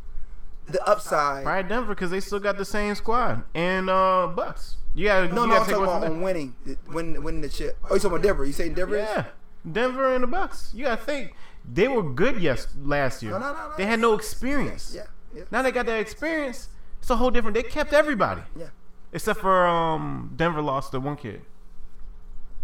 [0.68, 1.44] the upside?
[1.44, 4.78] Probably Denver because they still got the same squad and uh Bucks.
[4.96, 6.56] You gotta No, you no, gotta I'm talking about winning,
[6.88, 7.78] win, winning the chip.
[7.84, 8.46] Oh, you talking about Denver?
[8.46, 8.96] You saying Denver?
[8.98, 9.26] is?
[9.70, 10.72] Denver and the Bucks.
[10.74, 11.34] You gotta think
[11.74, 13.32] they were good yes last year.
[13.34, 13.74] No, no, no, no.
[13.78, 14.94] They had no experience.
[14.96, 16.70] Yeah, yeah, Now they got that experience.
[17.00, 17.56] It's a whole different.
[17.56, 18.68] They kept everybody yeah.
[19.14, 21.42] except for um Denver lost the one kid,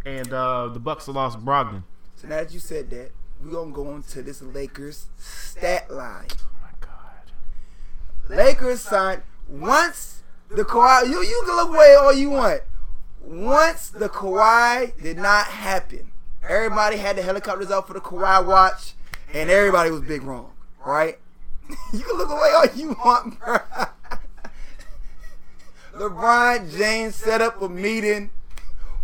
[0.06, 1.84] and uh the Bucks lost Brogdon.
[2.16, 3.12] So now that you said that,
[3.44, 6.28] we're gonna go into this Lakers stat line.
[6.32, 8.38] Oh my god.
[8.38, 11.08] Lakers signed once the Kawhi.
[11.08, 12.62] You you can look away all you want.
[13.22, 16.11] Once the Kawhi did not happen,
[16.48, 18.94] everybody had the helicopters out for the Kawhi watch,
[19.34, 20.52] and everybody was big wrong,
[20.86, 21.18] right?
[21.94, 23.58] you can look away all you want, bro.
[25.96, 28.30] LeBron James set up a meeting,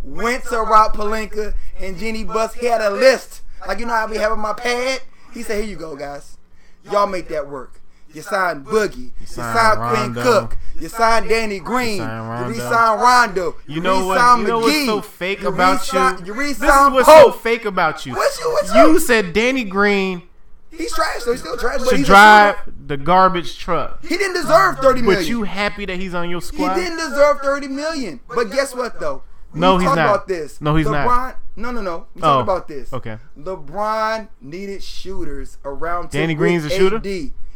[0.04, 2.54] went to Rob Pelinka and Jeanie Buss.
[2.54, 5.02] He had a list, like you know how I be having my pad.
[5.34, 6.38] He said, "Here you go, guys.
[6.86, 7.82] Y'all make that work."
[8.14, 9.12] You signed Boogie.
[9.20, 10.58] You signed signed Quinn Cook.
[10.80, 11.98] You signed Danny Green.
[11.98, 13.56] You re-signed Rondo.
[13.68, 14.14] You know what?
[14.16, 14.86] re-signed You know what's McGee.
[14.86, 16.26] so fake You about re-signed- you?
[16.28, 18.14] You This is re-signed what's so fake about you.
[18.16, 20.24] What's you- what's you said Danny Green
[20.70, 21.80] He's trash, so he's still trash.
[21.80, 24.04] But should he's a drive the garbage truck.
[24.06, 25.22] He didn't deserve thirty million.
[25.24, 26.76] But you happy that he's on your squad?
[26.76, 28.20] He didn't deserve thirty million.
[28.28, 29.24] But guess what though?
[29.54, 30.06] We No, he's talked not.
[30.06, 30.62] about this.
[30.62, 31.38] No, he's LeBron, not.
[31.56, 32.06] No, no, no.
[32.14, 32.94] We Oh, talked about this.
[32.94, 33.18] okay.
[33.40, 36.12] LeBron needed shooters around.
[36.12, 37.00] Danny Green's with a shooter?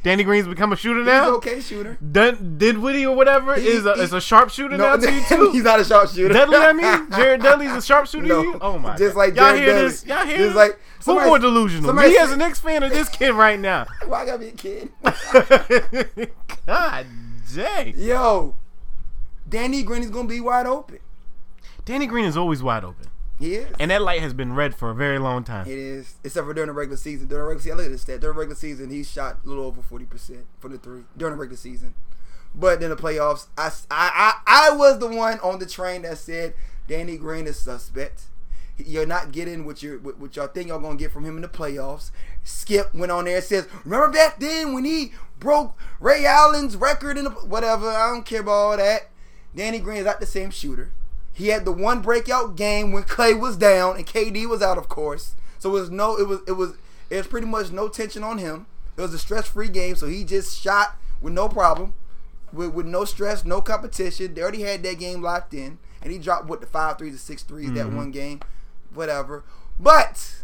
[0.03, 1.29] Danny Green's become a shooter He's now.
[1.35, 1.97] okay shooter.
[2.11, 5.21] Dun, Dinwiddie or whatever He- is a he- is a sharpshooter No, now to you
[5.27, 5.51] too.
[5.51, 6.33] he's not a sharpshooter.
[6.33, 8.57] Dudley, I mean, Jared Dudley's a sharpshooter No, to you.
[8.61, 8.95] Oh my!
[8.97, 9.19] just God.
[9.19, 9.87] like y'all Jared hear Dudley.
[9.89, 10.05] this?
[10.05, 10.55] Y'all hear Just this?
[10.55, 11.89] like- Who more delusional?
[11.89, 13.85] somebody Me as an Knicks fan or this kid right now?
[14.07, 14.89] Why I gotta be a kid?
[16.65, 17.05] God
[17.55, 17.93] dang!
[17.97, 18.55] Yo,
[19.47, 20.99] Danny Green is gonna be wide open.
[21.85, 23.07] Danny Green is always wide open,
[23.41, 23.67] He is.
[23.79, 25.67] and that light has been red for a very long time.
[25.67, 27.27] It is, except for during the regular season.
[27.27, 28.21] During the regular season, look at this stat.
[28.21, 31.33] During the regular season, he shot a little over forty percent for the three during
[31.35, 31.93] the regular season.
[32.53, 36.17] But in the playoffs, I, I, I, I was the one on the train that
[36.17, 36.53] said
[36.87, 38.23] Danny Green is suspect.
[38.77, 41.47] You're not getting what you what y'all think y'all gonna get from him in the
[41.47, 42.11] playoffs.
[42.43, 47.17] Skip went on there and says, "Remember back then when he broke Ray Allen's record
[47.17, 47.89] in the whatever?
[47.89, 49.09] I don't care about all that."
[49.55, 50.91] Danny Green is not the same shooter.
[51.33, 54.89] He had the one breakout game when Clay was down and KD was out, of
[54.89, 55.35] course.
[55.59, 56.73] So it was no, it was it was
[57.09, 58.65] it was pretty much no tension on him.
[58.97, 61.93] It was a stress-free game, so he just shot with no problem,
[62.51, 64.33] with, with no stress, no competition.
[64.33, 67.19] They already had that game locked in, and he dropped what the five threes, the
[67.19, 67.97] six threes that mm-hmm.
[67.97, 68.41] one game,
[68.93, 69.43] whatever.
[69.79, 70.43] But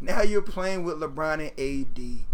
[0.00, 2.24] now you're playing with LeBron and AD,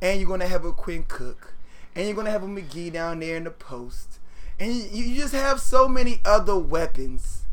[0.00, 1.54] and you're gonna have a Quinn Cook,
[1.94, 4.18] and you're gonna have a McGee down there in the post,
[4.58, 7.44] and you, you just have so many other weapons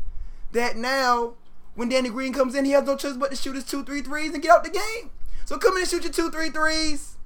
[0.52, 1.34] that now
[1.74, 4.00] when Danny Green comes in, he has no choice but to shoot his two, three
[4.00, 5.10] threes and get out the game.
[5.44, 7.16] So come in and shoot your two, three threes,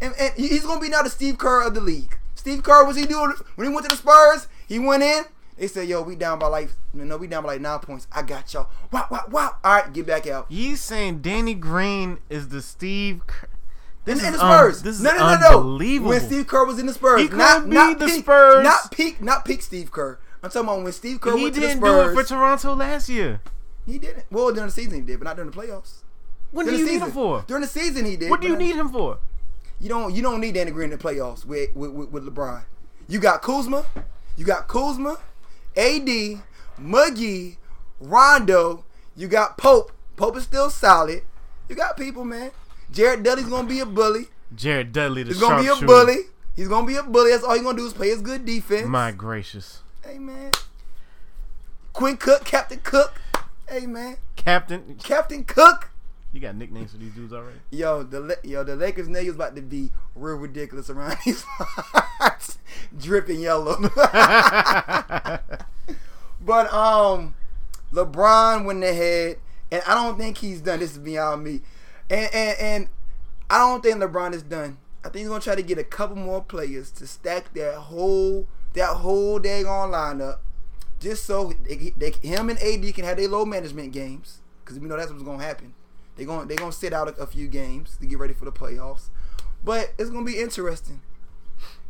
[0.00, 2.18] and, and he's gonna be now the Steve Kerr of the league.
[2.34, 4.48] Steve Kerr, was he doing when he went to the Spurs?
[4.66, 5.24] He went in.
[5.58, 8.06] They said, "Yo, we down by like, you know, we down by like nine points.
[8.12, 8.68] I got y'all.
[8.92, 9.56] Wow, wow, wow.
[9.64, 13.26] All right, get back out." He's saying Danny Green is the Steve.
[13.26, 13.48] Kerr.
[14.06, 14.78] This in is the Spurs.
[14.78, 15.46] un- this is no, no, no, no.
[15.58, 16.10] unbelievable.
[16.10, 18.64] When Steve Kerr was in the Spurs, He not not the peak, Spurs.
[18.64, 20.18] not peak, not peak Steve Kerr.
[20.42, 22.06] I'm talking about when Steve Kerr he went to the didn't Spurs.
[22.14, 23.40] do it for Toronto last year.
[23.84, 24.24] he didn't.
[24.30, 26.02] Well, during the season he did, but not during the playoffs.
[26.52, 27.44] What do you need him for?
[27.46, 28.30] During the season he did.
[28.30, 29.18] What do you need him for?
[29.80, 32.62] You don't you don't need Danny Green in the playoffs with with, with, with LeBron.
[33.08, 33.84] You got Kuzma,
[34.36, 35.18] you got Kuzma,
[35.76, 36.08] AD,
[36.78, 37.58] Muggy,
[38.00, 38.84] Rondo.
[39.16, 39.92] You got Pope.
[40.16, 41.22] Pope is still solid.
[41.68, 42.50] You got people, man.
[42.90, 44.26] Jared Dudley's gonna be a bully.
[44.54, 45.86] Jared Dudley, the He's gonna be a sharpshooter.
[45.86, 46.16] bully.
[46.54, 47.30] He's gonna be a bully.
[47.32, 48.86] That's all he's gonna do is play his good defense.
[48.88, 50.52] My gracious, Hey man.
[51.92, 53.20] Quinn Cook, Captain Cook.
[53.68, 54.16] Hey man.
[54.36, 54.96] Captain.
[55.02, 55.90] Captain Cook.
[56.32, 57.58] You got nicknames for these dudes already.
[57.70, 61.42] Yo, the yo, the Lakers names about to be real ridiculous around these
[62.18, 62.58] parts.
[62.98, 63.76] dripping yellow.
[66.40, 67.34] but um,
[67.92, 69.38] LeBron went ahead,
[69.72, 70.80] and I don't think he's done.
[70.80, 71.62] This is beyond me,
[72.10, 72.88] and and and
[73.50, 74.78] I don't think LeBron is done.
[75.04, 78.46] I think he's gonna try to get a couple more players to stack that whole
[78.74, 80.38] that whole daggone lineup,
[81.00, 84.88] just so they, they, him and AD can have their low management games, because we
[84.88, 85.74] know that's what's gonna happen.
[86.16, 88.52] They going they gonna sit out a, a few games to get ready for the
[88.52, 89.08] playoffs,
[89.64, 91.00] but it's gonna be interesting.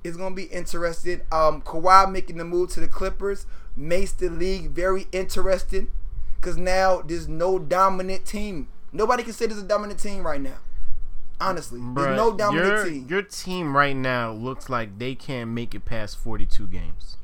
[0.04, 1.22] It's gonna be interesting.
[1.32, 5.90] Um, Kawhi making the move to the Clippers makes the league very interesting,
[6.36, 8.68] because now there's no dominant team.
[8.96, 10.56] Nobody can say there's a dominant team right now.
[11.38, 13.06] Honestly, Bruh, there's no dominant your, team.
[13.10, 17.18] Your team right now looks like they can't make it past 42 games.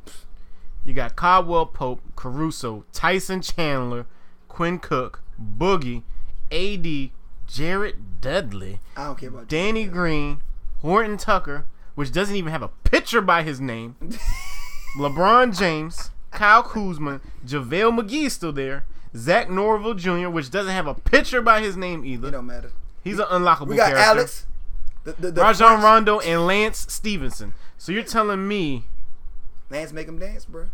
[0.84, 4.04] You got Caldwell Pope, Caruso, Tyson Chandler,
[4.48, 6.02] Quinn Cook, Boogie,
[6.50, 7.10] AD,
[7.46, 10.42] Jared Dudley, I don't care about Danny Green,
[10.80, 11.64] Horton Tucker,
[11.94, 13.96] which doesn't even have a picture by his name,
[14.98, 18.84] LeBron James, Kyle Kuzma, JaVale McGee is still there,
[19.16, 22.28] Zach Norvell Jr., which doesn't have a picture by his name either.
[22.28, 22.72] It don't matter.
[23.04, 24.04] He's an unlockable We got character.
[24.20, 24.46] Alex,
[25.04, 27.54] the, the, the Rajon French- Rondo and Lance Stephenson.
[27.76, 28.84] So you're telling me
[29.70, 30.66] Lance make him dance, bro.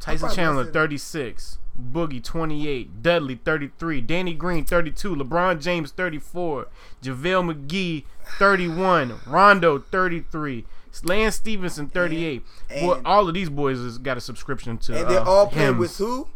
[0.00, 6.66] Tyson Chandler said- 36, Boogie 28, Dudley 33, Danny Green 32, LeBron James 34,
[7.02, 8.04] JaVale McGee
[8.38, 10.64] 31, Rondo 33,
[11.04, 12.42] Lance Stephenson 38.
[12.68, 15.46] And- well, all of these boys has got a subscription to And they're uh, all
[15.46, 16.28] playing with who?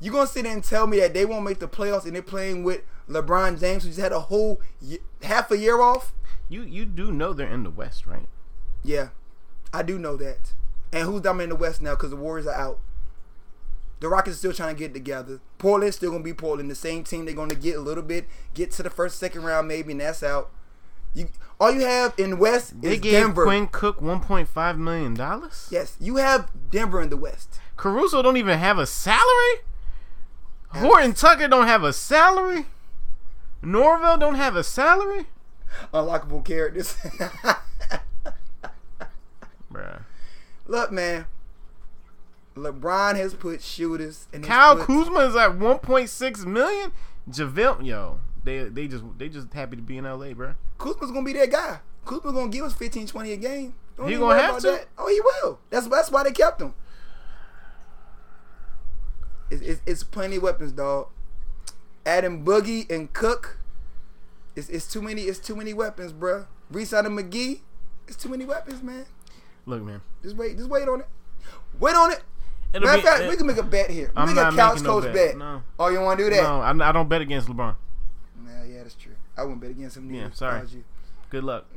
[0.00, 2.22] You gonna sit there and tell me that they won't make the playoffs and they're
[2.22, 4.60] playing with LeBron James, who just had a whole
[5.22, 6.14] half a year off?
[6.48, 8.28] You you do know they're in the West, right?
[8.82, 9.08] Yeah,
[9.72, 10.54] I do know that.
[10.92, 11.94] And who's dominating the West now?
[11.94, 12.78] Because the Warriors are out.
[14.00, 15.40] The Rockets are still trying to get together.
[15.58, 17.26] Portland's still gonna be Portland, the same team.
[17.26, 20.22] They're gonna get a little bit, get to the first, second round maybe, and that's
[20.22, 20.50] out.
[21.12, 21.28] You
[21.60, 23.44] all you have in the West They is gave Denver.
[23.44, 25.68] Quinn Cook 1.5 million dollars.
[25.70, 27.60] Yes, you have Denver in the West.
[27.76, 29.60] Caruso don't even have a salary.
[30.72, 32.66] Horton Tucker don't have a salary.
[33.62, 35.26] Norvell don't have a salary.
[35.92, 36.94] Unlockable characters.
[39.72, 40.02] Bruh.
[40.66, 41.26] Look, man.
[42.56, 46.92] LeBron has put shooters and Kyle Kuzma is at 1.6 million.
[47.28, 50.54] JaVale, yo, they they just they just happy to be in LA, bro.
[50.78, 51.78] Kuzma's gonna be that guy.
[52.04, 53.74] Kuzma's gonna give us 15, 20 a game.
[53.96, 54.66] Don't He gonna have to?
[54.66, 54.88] That.
[54.98, 55.60] Oh, he will.
[55.70, 56.74] That's that's why they kept him.
[59.50, 61.08] It's, it's, it's plenty of weapons, dog.
[62.06, 63.58] Adding Boogie and Cook,
[64.56, 65.22] it's, it's too many.
[65.22, 66.46] It's too many weapons, bruh.
[66.70, 67.60] Resign of McGee,
[68.06, 69.06] it's too many weapons, man.
[69.66, 70.00] Look, man.
[70.22, 70.56] Just wait.
[70.56, 71.06] Just wait on it.
[71.78, 72.22] Wait on it.
[72.72, 74.12] It'll Matter of fact, we can make a bet here.
[74.14, 75.14] We I'm make a couch making no bet.
[75.14, 75.38] bet.
[75.38, 75.62] No.
[75.78, 76.42] Oh, you want to do that?
[76.42, 77.74] No, I, I don't bet against LeBron.
[78.44, 79.14] Nah, yeah, that's true.
[79.36, 80.12] I wouldn't bet against him.
[80.12, 80.66] Yeah, neither sorry.
[80.70, 80.84] you.
[81.30, 81.66] Good luck.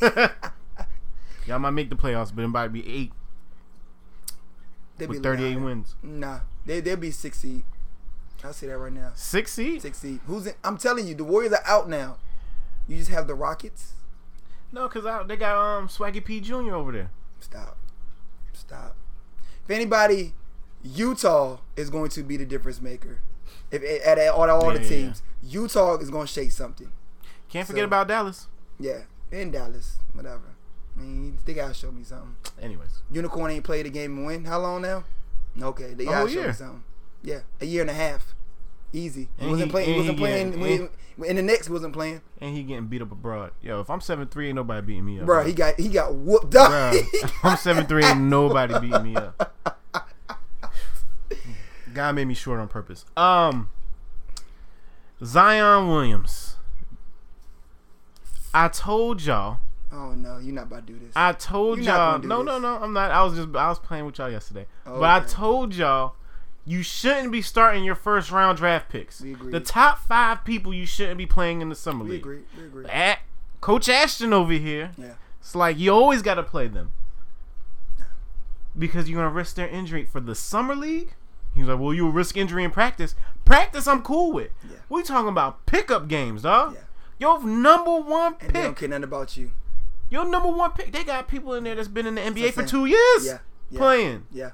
[1.46, 3.12] Y'all might make the playoffs, but it might be eight
[4.98, 5.94] They'd with be 38 wins.
[6.02, 7.64] Nah, they they'll be six seed.
[8.42, 9.12] I'll say that right now.
[9.14, 9.80] Six seed?
[9.82, 10.20] Six seed.
[10.26, 10.52] Who's in?
[10.62, 12.18] I'm telling you, the Warriors are out now.
[12.86, 13.92] You just have the Rockets.
[14.70, 16.74] No, cause I, they got um Swaggy P Jr.
[16.74, 17.10] over there.
[17.40, 17.78] Stop.
[18.52, 18.96] Stop.
[19.64, 20.34] If anybody,
[20.82, 23.20] Utah is going to be the difference maker.
[23.70, 26.90] If at, at all, all Yeah, the yeah, teams, Utah is going to shake something.
[27.48, 28.48] Can't forget So- about Dallas.
[28.78, 30.54] Yeah, in Dallas, whatever.
[30.96, 32.36] I mean, they gotta show me something.
[32.60, 34.44] Anyways, Unicorn ain't played a game and win.
[34.44, 35.04] How long now?
[35.60, 36.52] Okay, they gotta show me year.
[36.52, 36.84] something.
[37.22, 38.34] Yeah, a year and a half.
[38.92, 39.28] Easy.
[39.38, 39.86] He wasn't he- playing.
[39.88, 40.60] He and wasn't playing.
[40.60, 40.88] when he-
[41.28, 42.20] in the next, wasn't playing.
[42.40, 43.52] and he getting beat up abroad.
[43.62, 45.26] Yo, if I'm seven three, ain't nobody beating me up.
[45.26, 46.70] Bro, he got he got whooped up.
[46.70, 49.52] Bruh, I'm seven three, ain't nobody beating me up.
[51.94, 53.04] God made me short on purpose.
[53.16, 53.68] Um,
[55.24, 56.56] Zion Williams.
[58.52, 59.58] I told y'all.
[59.94, 61.12] Oh no, you're not about to do this.
[61.14, 62.18] I told you're y'all.
[62.18, 62.46] No, this.
[62.46, 62.82] no, no.
[62.82, 63.10] I'm not.
[63.10, 63.54] I was just.
[63.54, 64.66] I was playing with y'all yesterday.
[64.86, 66.16] Oh, but I told y'all.
[66.66, 69.20] You shouldn't be starting your first round draft picks.
[69.20, 69.52] We agree.
[69.52, 72.20] The top five people you shouldn't be playing in the summer we league.
[72.20, 72.40] agree.
[72.56, 72.86] We agree.
[72.86, 73.18] At
[73.60, 74.92] Coach Ashton over here.
[74.96, 75.12] Yeah.
[75.40, 76.92] It's like you always got to play them
[78.78, 81.14] because you're gonna risk their injury for the summer league.
[81.54, 83.14] He's like, well, you risk injury in practice.
[83.44, 84.50] Practice, I'm cool with.
[84.68, 84.78] Yeah.
[84.88, 86.74] We talking about pickup games, dog.
[86.74, 86.80] Yeah.
[87.18, 89.52] Your number one And they don't care nothing about you.
[90.10, 90.92] Your number one pick.
[90.92, 93.38] They got people in there that's been in the NBA for two years Yeah.
[93.70, 93.78] Yeah.
[93.78, 94.26] playing.
[94.30, 94.50] Yeah.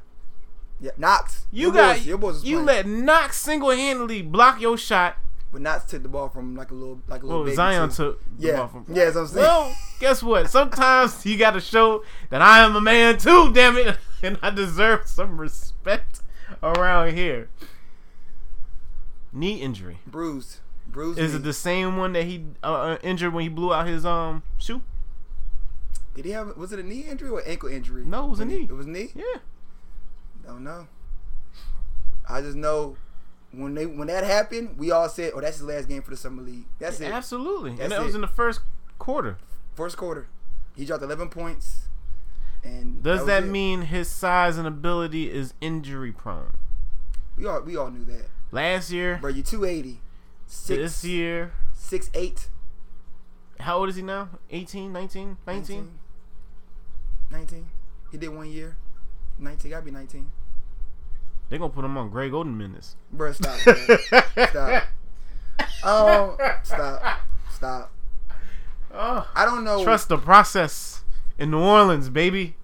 [0.80, 0.92] Yeah.
[0.96, 1.46] Knox.
[1.50, 5.16] You your got boys, your boys you let Knox single handedly block your shot.
[5.52, 7.94] but Knox took the ball from like a little like a little Well, Zion too.
[7.96, 8.56] took the Yeah.
[8.56, 8.86] ball from.
[8.88, 9.36] Yeah, I'm saying.
[9.44, 10.48] Well, guess what?
[10.48, 13.52] Sometimes you got to show that I am a man too.
[13.52, 16.22] Damn it, and I deserve some respect
[16.62, 17.50] around here.
[19.32, 19.98] Knee injury.
[20.06, 20.58] bruised.
[20.86, 21.18] Bruised.
[21.18, 21.38] Is knee.
[21.38, 24.42] it the same one that he uh, uh, injured when he blew out his um
[24.58, 24.82] shoe?
[26.14, 26.56] Did he have?
[26.56, 28.04] Was it a knee injury or ankle injury?
[28.04, 28.64] No, it was a he- knee.
[28.64, 29.10] It was knee.
[29.14, 29.38] Yeah.
[30.44, 30.88] Don't know.
[32.28, 32.96] I just know
[33.52, 36.16] when they when that happened, we all said, "Oh, that's his last game for the
[36.16, 37.10] summer league." That's it.
[37.12, 37.70] Absolutely.
[37.70, 38.04] That's and that it.
[38.04, 38.60] was in the first
[38.98, 39.38] quarter.
[39.74, 40.28] First quarter,
[40.76, 41.88] he dropped 11 points.
[42.62, 46.52] And Does was that mean his size and ability is injury prone?
[47.36, 48.26] we all we all knew that?
[48.52, 50.00] Last year, Bro, you 280,
[50.46, 52.48] six this year, six eight,
[53.60, 54.28] how old is he now?
[54.50, 55.76] 18, 19, 19?
[55.76, 55.98] 19.
[57.30, 57.66] 19.
[58.10, 58.76] He did one year.
[59.38, 59.70] 19.
[59.70, 60.30] Gotta be 19.
[61.48, 62.96] They're going to put him on Greg Oden minutes.
[63.12, 63.58] Bro, stop.
[63.66, 64.48] man.
[64.50, 64.84] stop.
[65.84, 67.20] Um, stop.
[67.52, 67.92] Stop.
[68.92, 69.82] Oh, I don't know.
[69.82, 71.02] trust the process
[71.38, 72.56] in New Orleans, baby.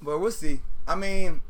[0.00, 0.60] But we'll see.
[0.86, 1.42] I mean,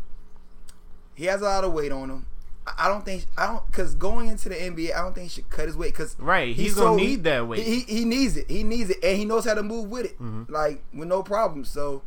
[1.14, 2.26] he has a lot of weight on him.
[2.66, 5.28] I I don't think I don't because going into the NBA, I don't think he
[5.28, 7.62] should cut his weight because Right, he's gonna need that weight.
[7.64, 8.50] He, he needs it.
[8.50, 10.50] He needs it, and he knows how to move with it, Mhm.
[10.50, 11.64] like with no problem.
[11.64, 12.02] So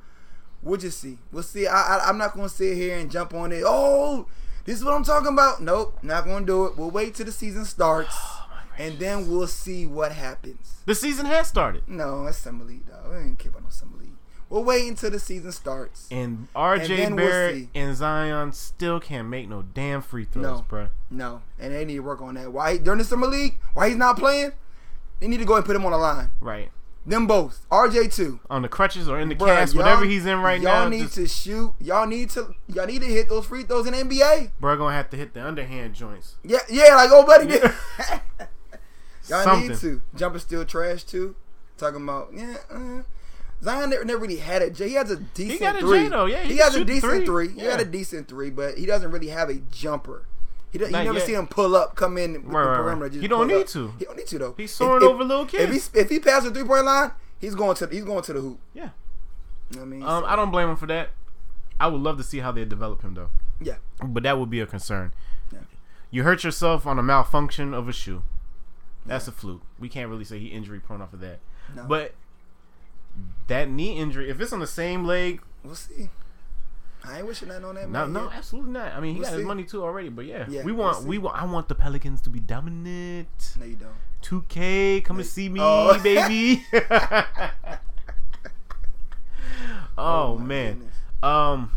[0.61, 1.17] we'll just see.
[1.31, 1.67] We'll see.
[1.67, 3.63] I, I I'm not gonna sit here and jump on it.
[3.65, 4.27] Oh,
[4.65, 5.61] this is what I'm talking about.
[5.61, 6.77] Nope, not gonna do it.
[6.77, 8.47] We'll wait till the season starts, Oh,
[8.77, 10.75] and then we'll see what happens.
[10.85, 11.83] The season has started.
[11.87, 13.11] No, that's summer league, dog.
[13.11, 14.08] We ain't care about no summer league.
[14.49, 16.07] We'll wait until the season starts.
[16.09, 20.65] And And RJ we'll Barrett and Zion still can't make no damn free throws, No.
[20.69, 20.89] bruh.
[21.11, 22.51] No, and they need to work on that.
[22.51, 23.57] Why during the summer league?
[23.73, 24.53] Why he's not playing?
[25.19, 26.31] They need to go and put him on the line.
[26.41, 26.71] Right.
[27.05, 28.39] Them both, RJ too.
[28.49, 30.81] On the crutches or in the Bruh, cast, whatever he's in right now.
[30.81, 31.73] y'all need just, to shoot.
[31.79, 32.53] Y'all need to.
[32.67, 34.51] Y'all need to hit those free throws in NBA.
[34.61, 36.35] bruh gonna have to hit the underhand joints.
[36.43, 37.63] Yeah, yeah, like old buddy did.
[39.27, 39.69] y'all Something.
[39.69, 40.01] need to.
[40.15, 41.35] Jumper still trash too.
[41.77, 42.57] Talking about yeah.
[42.69, 43.01] Uh,
[43.61, 44.89] Zion never, never really had a J.
[44.89, 46.03] He has a decent he got a three.
[46.03, 46.25] J, though.
[46.25, 47.25] Yeah, he he, has a decent three.
[47.25, 47.47] three.
[47.49, 47.71] He Yeah.
[47.71, 50.25] got a decent three, but he doesn't really have a jumper.
[50.71, 51.25] He, do, you never yet.
[51.25, 52.77] see him pull up, come in with Right, the right.
[52.77, 53.09] perimeter.
[53.09, 53.67] Just He don't need up.
[53.67, 53.93] to.
[53.99, 54.53] He don't need to though.
[54.55, 55.89] He's If- soaring if- over little If kids.
[55.93, 58.39] he if he passes the three point line, he's going to he's going to the
[58.41, 58.59] hoop.
[58.73, 58.89] Yeah.
[59.71, 61.09] You know what I mean, Um, So, I don't blame him for that.
[61.79, 63.29] I would love to see how they develop him though.
[63.61, 65.11] yeah, But that would be a concern.
[65.51, 65.59] Yeah.
[66.11, 68.21] You hurt yourself on a malfunction of a shoe.
[69.05, 69.61] That's a fluke.
[69.79, 71.39] We can't really say he injury prone off of that.
[71.75, 71.83] No.
[71.85, 72.13] But
[73.47, 76.09] that knee injury, if it's on the same leg, we'll see.
[77.03, 78.13] I ain't wishing that on that no, man.
[78.13, 78.33] no, yet.
[78.33, 78.91] absolutely not.
[78.93, 80.09] I mean, he We'll got his money too already.
[80.09, 81.41] But yeah, Yeah, we we'll want—we want.
[81.41, 83.55] I want the Pelicans to be dominant.
[83.59, 83.93] No, you don't.
[84.21, 85.97] 2K, come and see me, Oh.
[86.03, 86.65] baby.
[89.97, 90.73] oh, my man.
[90.73, 90.95] goodness.
[91.23, 91.71] Um,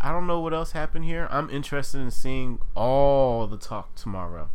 [0.00, 1.28] I don't know what else happened here.
[1.30, 4.48] I'm interested in seeing all the talk tomorrow.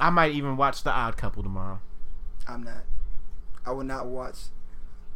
[0.00, 1.80] I might even watch The Odd Couple tomorrow.
[2.48, 2.84] I'm not.
[3.66, 4.36] I will not watch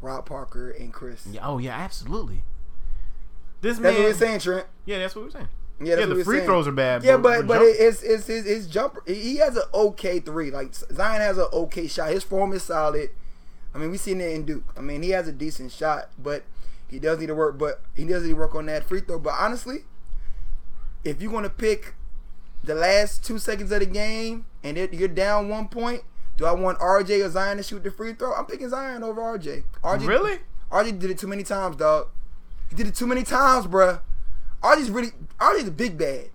[0.00, 1.26] Rob Parker and Chris.
[1.26, 2.44] Yeah, oh yeah, absolutely.
[3.60, 4.66] This That's man, what we're saying, Trent.
[4.84, 5.48] yeah, that's what we're saying.
[5.80, 6.46] Yeah, Yeah, the free saying.
[6.46, 7.02] throws are bad.
[7.04, 9.02] Yeah, but but it, it's it's his, his jumper.
[9.06, 10.50] He has an okay three.
[10.50, 12.10] Like Zion has an okay shot.
[12.10, 13.10] His form is solid.
[13.74, 14.64] I mean, we seen it in Duke.
[14.76, 16.42] I mean, he has a decent shot, but
[16.88, 17.56] he does need to work.
[17.58, 19.18] But he does need to work on that free throw.
[19.18, 19.78] But honestly,
[21.04, 21.94] if you're gonna pick
[22.62, 26.02] the last two seconds of the game and it, you're down one point,
[26.36, 28.32] do I want RJ or Zion to shoot the free throw?
[28.34, 29.64] I'm picking Zion over RJ.
[29.84, 30.38] RJ really?
[30.70, 32.08] RJ did it too many times, dog.
[32.70, 34.00] He did it too many times, bruh.
[34.62, 36.30] RJ's really RJ's a big bad.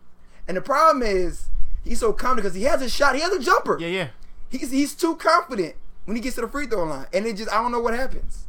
[0.48, 1.48] And the problem is
[1.84, 3.78] he's so confident because he has a shot, he has a jumper.
[3.80, 4.08] Yeah, yeah.
[4.50, 5.76] He's he's too confident
[6.06, 7.08] when he gets to the free throw line.
[7.14, 8.46] And it just I don't know what happens.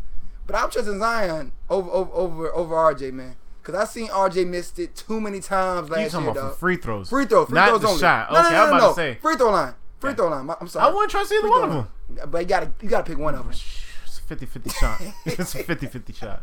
[0.47, 3.37] But I'm trusting Zion over over over, over RJ, man.
[3.63, 6.31] Cause I seen RJ missed it too many times last You talking year.
[6.33, 6.57] about dog.
[6.59, 7.11] free throws?
[7.11, 8.01] Free throw, free not throws the only.
[8.01, 8.33] shot.
[8.33, 8.89] No, okay, no, I was no, about no.
[8.89, 9.15] to say.
[9.21, 9.75] free throw line.
[10.01, 10.49] Free throw line.
[10.49, 11.89] I- I'm I wouldn't trust either one of them.
[12.17, 12.31] line.
[12.31, 13.51] But you gotta you gotta pick one of them.
[13.53, 15.01] It's a 50-50 shot.
[15.27, 16.43] it's a 50-50 shot.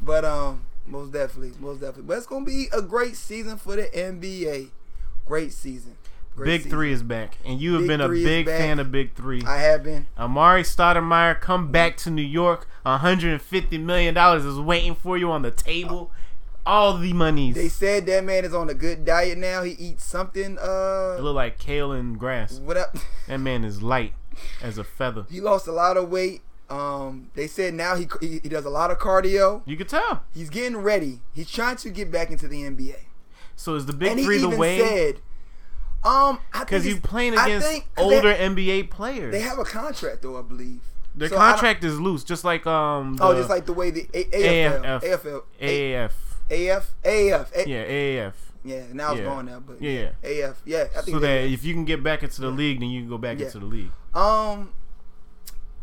[0.00, 2.04] But um, most definitely, most definitely.
[2.04, 4.70] But it's gonna be a great season for the NBA.
[5.26, 5.96] Great season.
[6.36, 6.70] Great Big season.
[6.72, 9.42] Three is back, and you have Big been a big fan of Big Three.
[9.46, 10.06] I have been.
[10.18, 12.66] Amar'e Stoudemire, come back to New York.
[12.82, 16.10] 150 million dollars is waiting for you on the table.
[16.66, 17.54] All the monies.
[17.54, 19.62] They said that man is on a good diet now.
[19.62, 20.52] He eats something.
[20.54, 22.54] It Uh, look like kale and grass.
[22.58, 22.96] what up?
[23.28, 24.12] That man is light
[24.62, 25.26] as a feather.
[25.30, 26.42] he lost a lot of weight.
[26.70, 29.62] Um, they said now he, he he does a lot of cardio.
[29.66, 30.22] You can tell.
[30.32, 31.20] He's getting ready.
[31.34, 32.96] He's trying to get back into the NBA.
[33.56, 34.78] So is the Big and Three the even way?
[34.80, 35.20] said,
[36.02, 39.32] um, Because you playing against they- older NBA players.
[39.32, 40.80] They have a contract though, I believe.
[41.14, 43.18] Their So contract is loose, just like um.
[43.20, 45.02] Oh, just like the way the A- AFL, AFF.
[45.22, 46.10] AFL, AAF.
[46.54, 48.34] AF, AF, A- Yeah, AF.
[48.64, 48.84] yeah.
[48.92, 49.24] Now it's Yeah.
[49.26, 50.84] going there, but Yeah, AF, yeah.
[50.96, 51.50] I think So that AF.
[51.52, 53.46] if you can get back into the league, then you can go back Yeah.
[53.46, 53.90] into the league.
[54.14, 54.72] Um,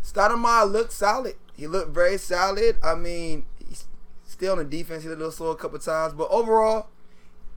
[0.04, 1.36] Stoudemire looked solid.
[1.56, 2.78] He looked very solid.
[2.84, 3.86] I mean, he's
[4.26, 5.04] still on the defense.
[5.04, 6.88] He looked a little slow a couple times, but overall,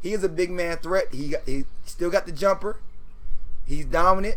[0.00, 1.06] he is a big man threat.
[1.12, 2.80] He got, he still got the jumper.
[3.66, 4.36] He's dominant.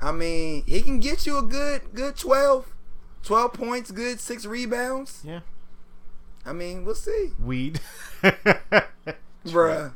[0.00, 2.66] I mean, he can get you a good good 12,
[3.22, 5.20] 12 points, good six rebounds.
[5.24, 5.40] Yeah.
[6.46, 7.80] I mean, we'll see, Weed.
[9.46, 9.92] bruh.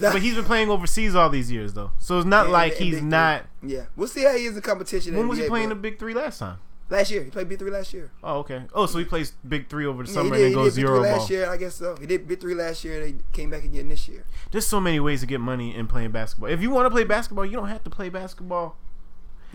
[0.00, 1.90] But he's been playing overseas all these years, though.
[1.98, 3.08] So it's not like in the he's Big Three.
[3.10, 3.46] not.
[3.62, 5.12] yeah, we'll see how he is in competition.
[5.14, 6.58] in When was he NBA, playing the Big Three last time?
[6.90, 7.24] last year?
[7.24, 8.10] He played B three last year.
[8.22, 8.64] Oh, okay.
[8.74, 10.74] Oh, so he plays Big Three over the Yeah, summer he and did, then goes
[10.74, 11.18] did Euro B3 ball.
[11.18, 11.96] last year, I guess so.
[11.96, 13.00] He did B three last year.
[13.00, 14.24] They came back again this year.
[14.50, 16.50] There's so many ways to get money in playing basketball.
[16.50, 18.76] If you want to play basketball, you don't have to play basketball.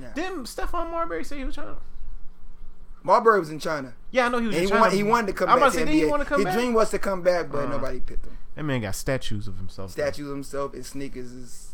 [0.01, 0.13] Yeah.
[0.15, 1.77] Didn't Stephon Marbury say he was trying to?
[3.07, 3.93] Marbury was in China.
[4.11, 4.55] Yeah, I know he was.
[4.55, 5.85] And he, trying want, to, he wanted to come I'm back about to say, NBA.
[5.85, 6.53] did he want to come His back?
[6.55, 7.69] dream was to come back, but Uh.
[7.69, 8.37] nobody picked him.
[8.55, 9.95] That man got statues of himself.
[9.95, 10.03] though.
[10.03, 11.69] Statues of himself and sneakers is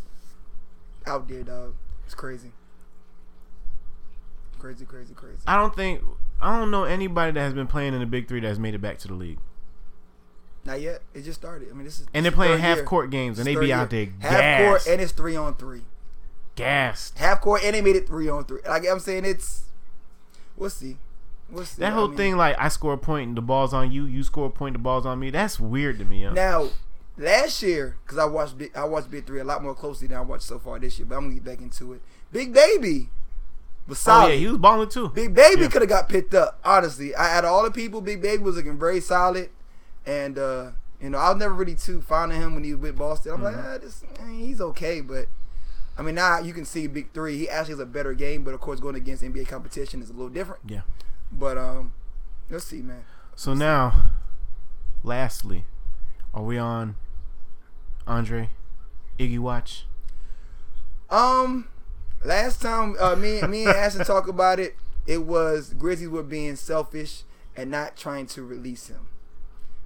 [1.07, 1.73] out there, dog.
[2.05, 2.51] It's crazy.
[4.59, 5.39] Crazy, crazy, crazy.
[5.47, 6.01] I don't think
[6.41, 8.75] I don't know anybody that has been playing in the Big Three that has made
[8.75, 9.39] it back to the league.
[10.65, 11.01] Not yet.
[11.13, 11.67] It just started.
[11.69, 12.85] I mean, this is And they're playing half year.
[12.85, 15.81] court games, and they be out there half court, and it's three on three.
[16.55, 17.17] gassed.
[17.17, 18.61] Half court, and they made it three on three.
[18.67, 19.63] Like I'm saying, it's
[20.55, 20.97] we'll see.
[21.65, 21.79] See.
[21.81, 24.05] That I whole mean, thing, like I score a point and the ball's on you,
[24.05, 25.29] you score a point, the ball's on me.
[25.29, 26.23] That's weird to me.
[26.23, 26.33] Yo.
[26.33, 26.69] Now,
[27.17, 30.17] last year, because I watched Big, I watched Big Three a lot more closely than
[30.17, 32.01] I watched so far this year, but I'm gonna get back into it.
[32.31, 33.09] Big Baby
[33.87, 34.29] was oh solid.
[34.31, 35.09] yeah, he was balling too.
[35.09, 35.67] Big Baby Yeah.
[35.67, 36.59] could have got picked up.
[36.65, 39.49] Honestly, I out of all the people, Big Baby was looking very solid,
[40.07, 42.81] and uh, you know I was never really too fond of him when he was
[42.81, 43.33] with Boston.
[43.33, 43.57] I'm Mm-hmm.
[43.57, 45.27] like, ah, this, I mean, he's okay, but
[45.99, 47.37] I mean now you can see Big Three.
[47.37, 50.13] He actually has a better game, but of course going against NBA competition is a
[50.13, 50.61] little different.
[50.67, 50.81] Yeah.
[51.37, 51.93] But um,
[52.49, 53.03] let's see, man.
[53.35, 54.11] So now,
[55.03, 55.65] lastly,
[56.33, 56.95] are we on
[58.05, 58.49] Andre
[59.19, 59.85] Iggy Watch?
[61.09, 61.67] Um,
[62.23, 64.75] last time uh, me me and Ashton talked about it,
[65.05, 67.23] it was Grizzlies were being selfish
[67.55, 69.07] and not trying to release him.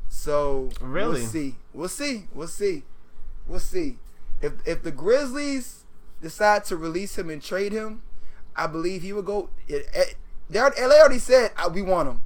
[0.10, 1.22] So Really?
[1.22, 1.56] we'll see.
[1.74, 2.28] We'll see.
[2.34, 2.84] We'll see.
[3.48, 3.98] We'll see.
[4.42, 5.84] If if the Grizzlies
[6.22, 8.04] decide to release him and trade him,
[8.56, 9.50] I believe he would go.
[9.68, 10.16] It, it,
[10.50, 12.22] they already- LA already said uh, we want him,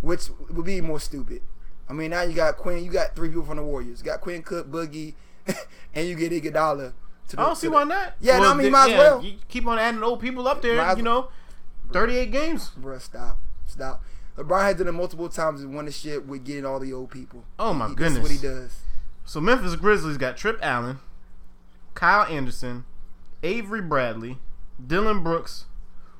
[0.00, 1.42] which would be more stupid.
[1.88, 2.84] I mean, now you got Quinn.
[2.84, 4.00] You got three people from the Warriors.
[4.00, 5.14] You got Quinn Cook, Boogie,
[5.94, 6.92] and you get Iguodala.
[7.28, 8.14] To I don't see why not.
[8.20, 9.22] Yeah, no, I mean, they- might as well.
[9.22, 10.76] You keep on adding old people up there.
[10.76, 11.28] Might You know,
[11.92, 12.70] thirty-eight games.
[12.80, 14.02] Bruh, stop, stop.
[14.36, 17.10] LeBron has done it multiple times and won the shit with getting all the old
[17.10, 17.44] people.
[17.58, 18.14] Oh my He- goodness.
[18.14, 18.78] That's what he does.
[19.24, 20.98] So Memphis Grizzlies got Trip Allen,
[21.94, 22.84] Kyle Anderson,
[23.42, 24.38] Avery Bradley,
[24.84, 25.66] Dillon Brooks,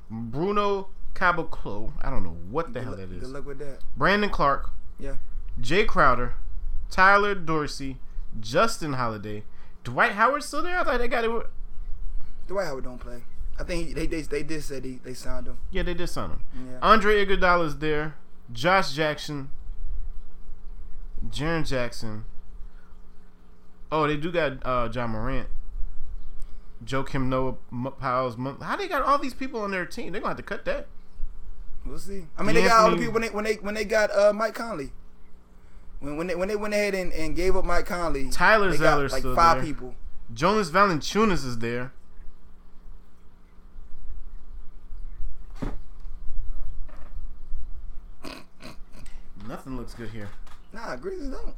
[0.09, 1.93] Bruno Caboclo.
[2.01, 3.79] I don't know what the Good hell that Good luck with that.
[3.95, 5.17] Brandon Clarke, Yeah.
[5.61, 6.35] Jae Crowder,
[6.89, 7.97] Tyler Dorsey,
[8.39, 9.43] Justin Holiday,
[9.83, 10.79] Dwight Howard still there.
[10.79, 11.31] I thought they got it.
[11.31, 11.47] with-
[12.47, 13.23] Dwight Howard don't play.
[13.59, 15.57] I think he, they, they they did say they, they signed him.
[15.71, 16.39] Yeah, they did sign him.
[16.55, 16.79] Yeah.
[16.81, 18.15] Andre Iguodala's there.
[18.51, 19.51] Josh Jackson.
[21.29, 22.25] Jaren Jackson.
[23.91, 25.47] Oh, they do got uh, John Morant.
[26.83, 27.53] Joe Kim Noah
[27.99, 28.35] Powell's.
[28.61, 30.11] How they got all these people on their team?
[30.11, 30.87] They're gonna have to cut that.
[31.85, 32.25] We'll see.
[32.37, 34.31] I mean, they got all the people when they when they when they got uh,
[34.33, 34.91] Mike Conley.
[35.99, 38.77] When when they when they went ahead and, and gave up Mike Conley, Tyler they
[38.77, 39.65] got like five there.
[39.65, 39.95] people.
[40.33, 41.91] Jonas Valanciunas is there.
[49.47, 50.29] Nothing looks good here.
[50.71, 51.55] Nah, Grizzlies don't.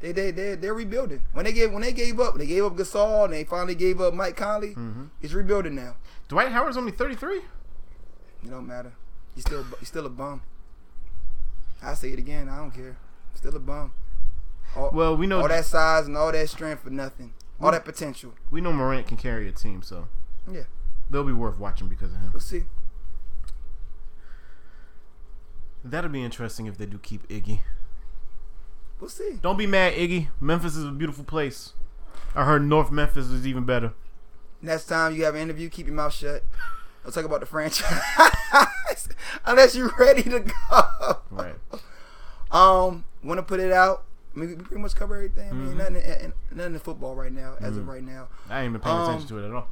[0.00, 1.22] They they they they're rebuilding.
[1.32, 4.00] When they gave when they gave up, they gave up Gasol and they finally gave
[4.00, 4.72] up Mike Conley.
[4.72, 5.96] hmm It's rebuilding now.
[6.28, 7.38] Dwight Howard's only 33.
[7.38, 7.44] It
[8.50, 8.92] don't matter.
[9.38, 10.42] He's still he's still a bum.
[11.80, 12.48] I say it again.
[12.48, 12.96] I don't care.
[13.34, 13.92] Still a bum.
[14.74, 17.34] All, Well, we know all that size and all that strength for nothing.
[17.60, 18.34] All that potential.
[18.50, 20.08] we know Morant can carry a team, so
[20.50, 20.64] Yeah.
[21.08, 22.32] they'll be worth watching because of him.
[22.32, 22.64] We'll see.
[25.84, 27.60] That'll be interesting if they do keep Iggy.
[28.98, 29.38] We'll see.
[29.40, 30.30] Don't be mad, Iggy.
[30.40, 31.74] Memphis is a beautiful place.
[32.34, 33.92] I heard North Memphis is even better.
[34.60, 36.42] Next time you have an interview, keep your mouth shut.
[37.08, 37.88] I'll talk about the franchise.
[39.46, 41.16] Unless you're ready to go.
[41.30, 41.54] Right.
[42.50, 44.04] Um, want to put it out.
[44.36, 45.48] I mean, we pretty much cover everything.
[45.48, 45.76] I mean, Mhm.
[45.78, 47.88] nothing, in, nothing in football right now, as of Mhm.
[47.88, 48.28] right now.
[48.50, 49.68] I ain't been paying Um, attention to it at all.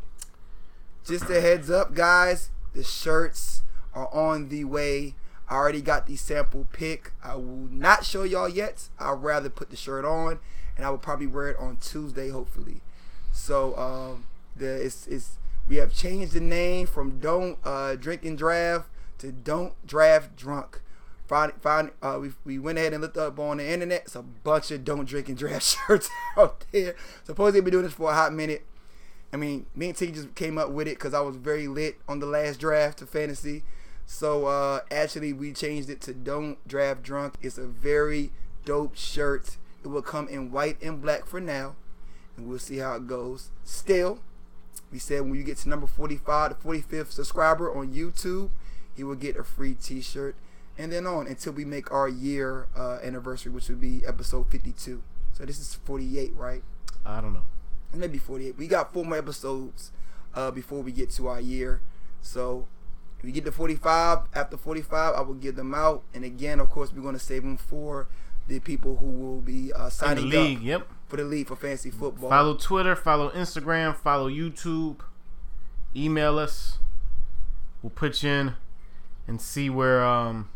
[1.04, 2.48] Just a heads up, guys.
[2.72, 3.62] The shirts
[3.94, 5.14] are on the way.
[5.46, 7.12] I already got the sample pick.
[7.22, 8.88] I will not show y'all yet.
[8.98, 10.38] I'd rather put the shirt on,
[10.74, 12.80] and I will probably wear it on Tuesday, hopefully.
[13.30, 14.24] So, um,
[14.56, 15.36] the it's it's
[15.68, 18.88] we have changed the name from Don't uh, Drink and Draft
[19.18, 20.80] to Don't Draft Drunk.
[21.26, 24.02] Find, find, uh, we, we went ahead and looked up on the internet.
[24.02, 26.94] It's a bunch of Don't Drink and Draft shirts out there.
[27.24, 28.64] Supposedly, been doing this for a hot minute.
[29.32, 31.96] I mean, me and T just came up with it because I was very lit
[32.08, 33.64] on the last draft of fantasy.
[34.06, 38.30] So uh, actually, we changed it to "Don't Draft Drunk." It's a very
[38.64, 39.56] dope shirt.
[39.84, 41.74] It will come in white and black for now,
[42.36, 43.50] and we'll see how it goes.
[43.64, 44.20] Still,
[44.92, 48.50] we said when you get to number 45, the 45th subscriber on YouTube,
[48.94, 50.36] he will get a free T-shirt,
[50.78, 55.02] and then on until we make our year uh, anniversary, which would be episode 52.
[55.32, 56.62] So this is 48, right?
[57.04, 57.42] I don't know.
[57.94, 58.56] maybe 48.
[58.58, 59.92] We got four more episodes
[60.34, 61.80] uh, before we get to our year.
[62.22, 62.66] So
[63.18, 66.02] if we get to 45, after 45, I will give them out.
[66.14, 68.08] And again, of course, we're going to save them for
[68.48, 70.88] the people who will be uh, In the signing league, up yep.
[71.08, 72.28] For the league for fantasy football.
[72.30, 75.00] Follow Twitter, follow Instagram, follow YouTube.
[75.94, 76.78] Email us.
[77.82, 78.54] We'll put you in
[79.26, 80.48] and see where um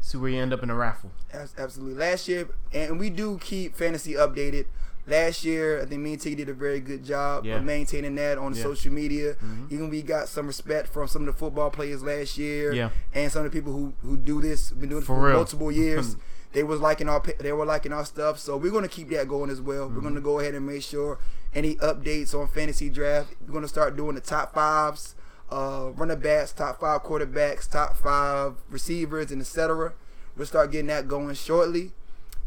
[0.00, 1.12] see where you end up in the raffle.
[1.32, 1.94] Absolutely.
[1.94, 4.66] Last year, and we do keep fantasy updated.
[5.06, 7.56] Last year, I think me and T did a very good job Yeah.
[7.56, 8.62] of maintaining that on Yeah.
[8.62, 9.34] social media.
[9.34, 9.72] Mhm.
[9.72, 12.90] Even we got some respect from some of the football players last year, Yeah.
[13.14, 15.70] and some of the people who who do this, been doing it For for, multiple
[15.72, 16.16] years.
[16.52, 19.50] they was liking our they were liking our stuff, so we're gonna keep that going
[19.50, 19.86] as well.
[19.86, 19.96] Mm-hmm.
[19.96, 21.18] We're gonna go ahead and make sure
[21.54, 23.34] any updates on fantasy draft.
[23.46, 25.14] We're gonna start doing the top fives,
[25.50, 29.92] uh, running backs, top five quarterbacks, top five receivers, and etc.
[30.36, 31.92] We'll start getting that going shortly.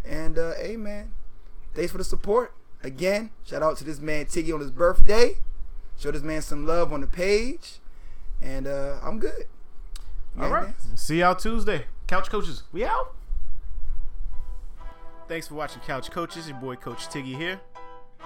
[0.06, 1.14] And uh, hey man,
[1.74, 2.54] thanks for the support.
[2.84, 5.38] Again, shout out to this man Tiggy on his birthday.
[5.98, 7.80] Show this man some love on the page.
[8.42, 9.46] And uh, I'm good.
[10.38, 10.66] All right.
[10.66, 10.98] man.
[10.98, 11.86] See y'all Tuesday.
[12.08, 12.64] Couch Coaches.
[12.74, 13.16] We out.
[15.34, 16.48] Thanks for watching Couch Coaches.
[16.48, 17.60] Your boy Coach Tiggy here.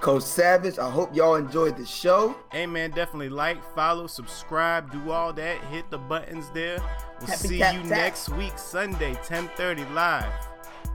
[0.02, 2.36] Coach Savage, I hope y'all enjoyed the show.
[2.52, 5.64] Hey man, definitely like, follow, subscribe, do all that.
[5.72, 6.80] Hit the buttons there.
[7.20, 7.90] We'll Tappy see tap you tap.
[7.92, 10.34] next week, Sunday, 10:30 live.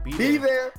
[0.04, 0.74] Be there.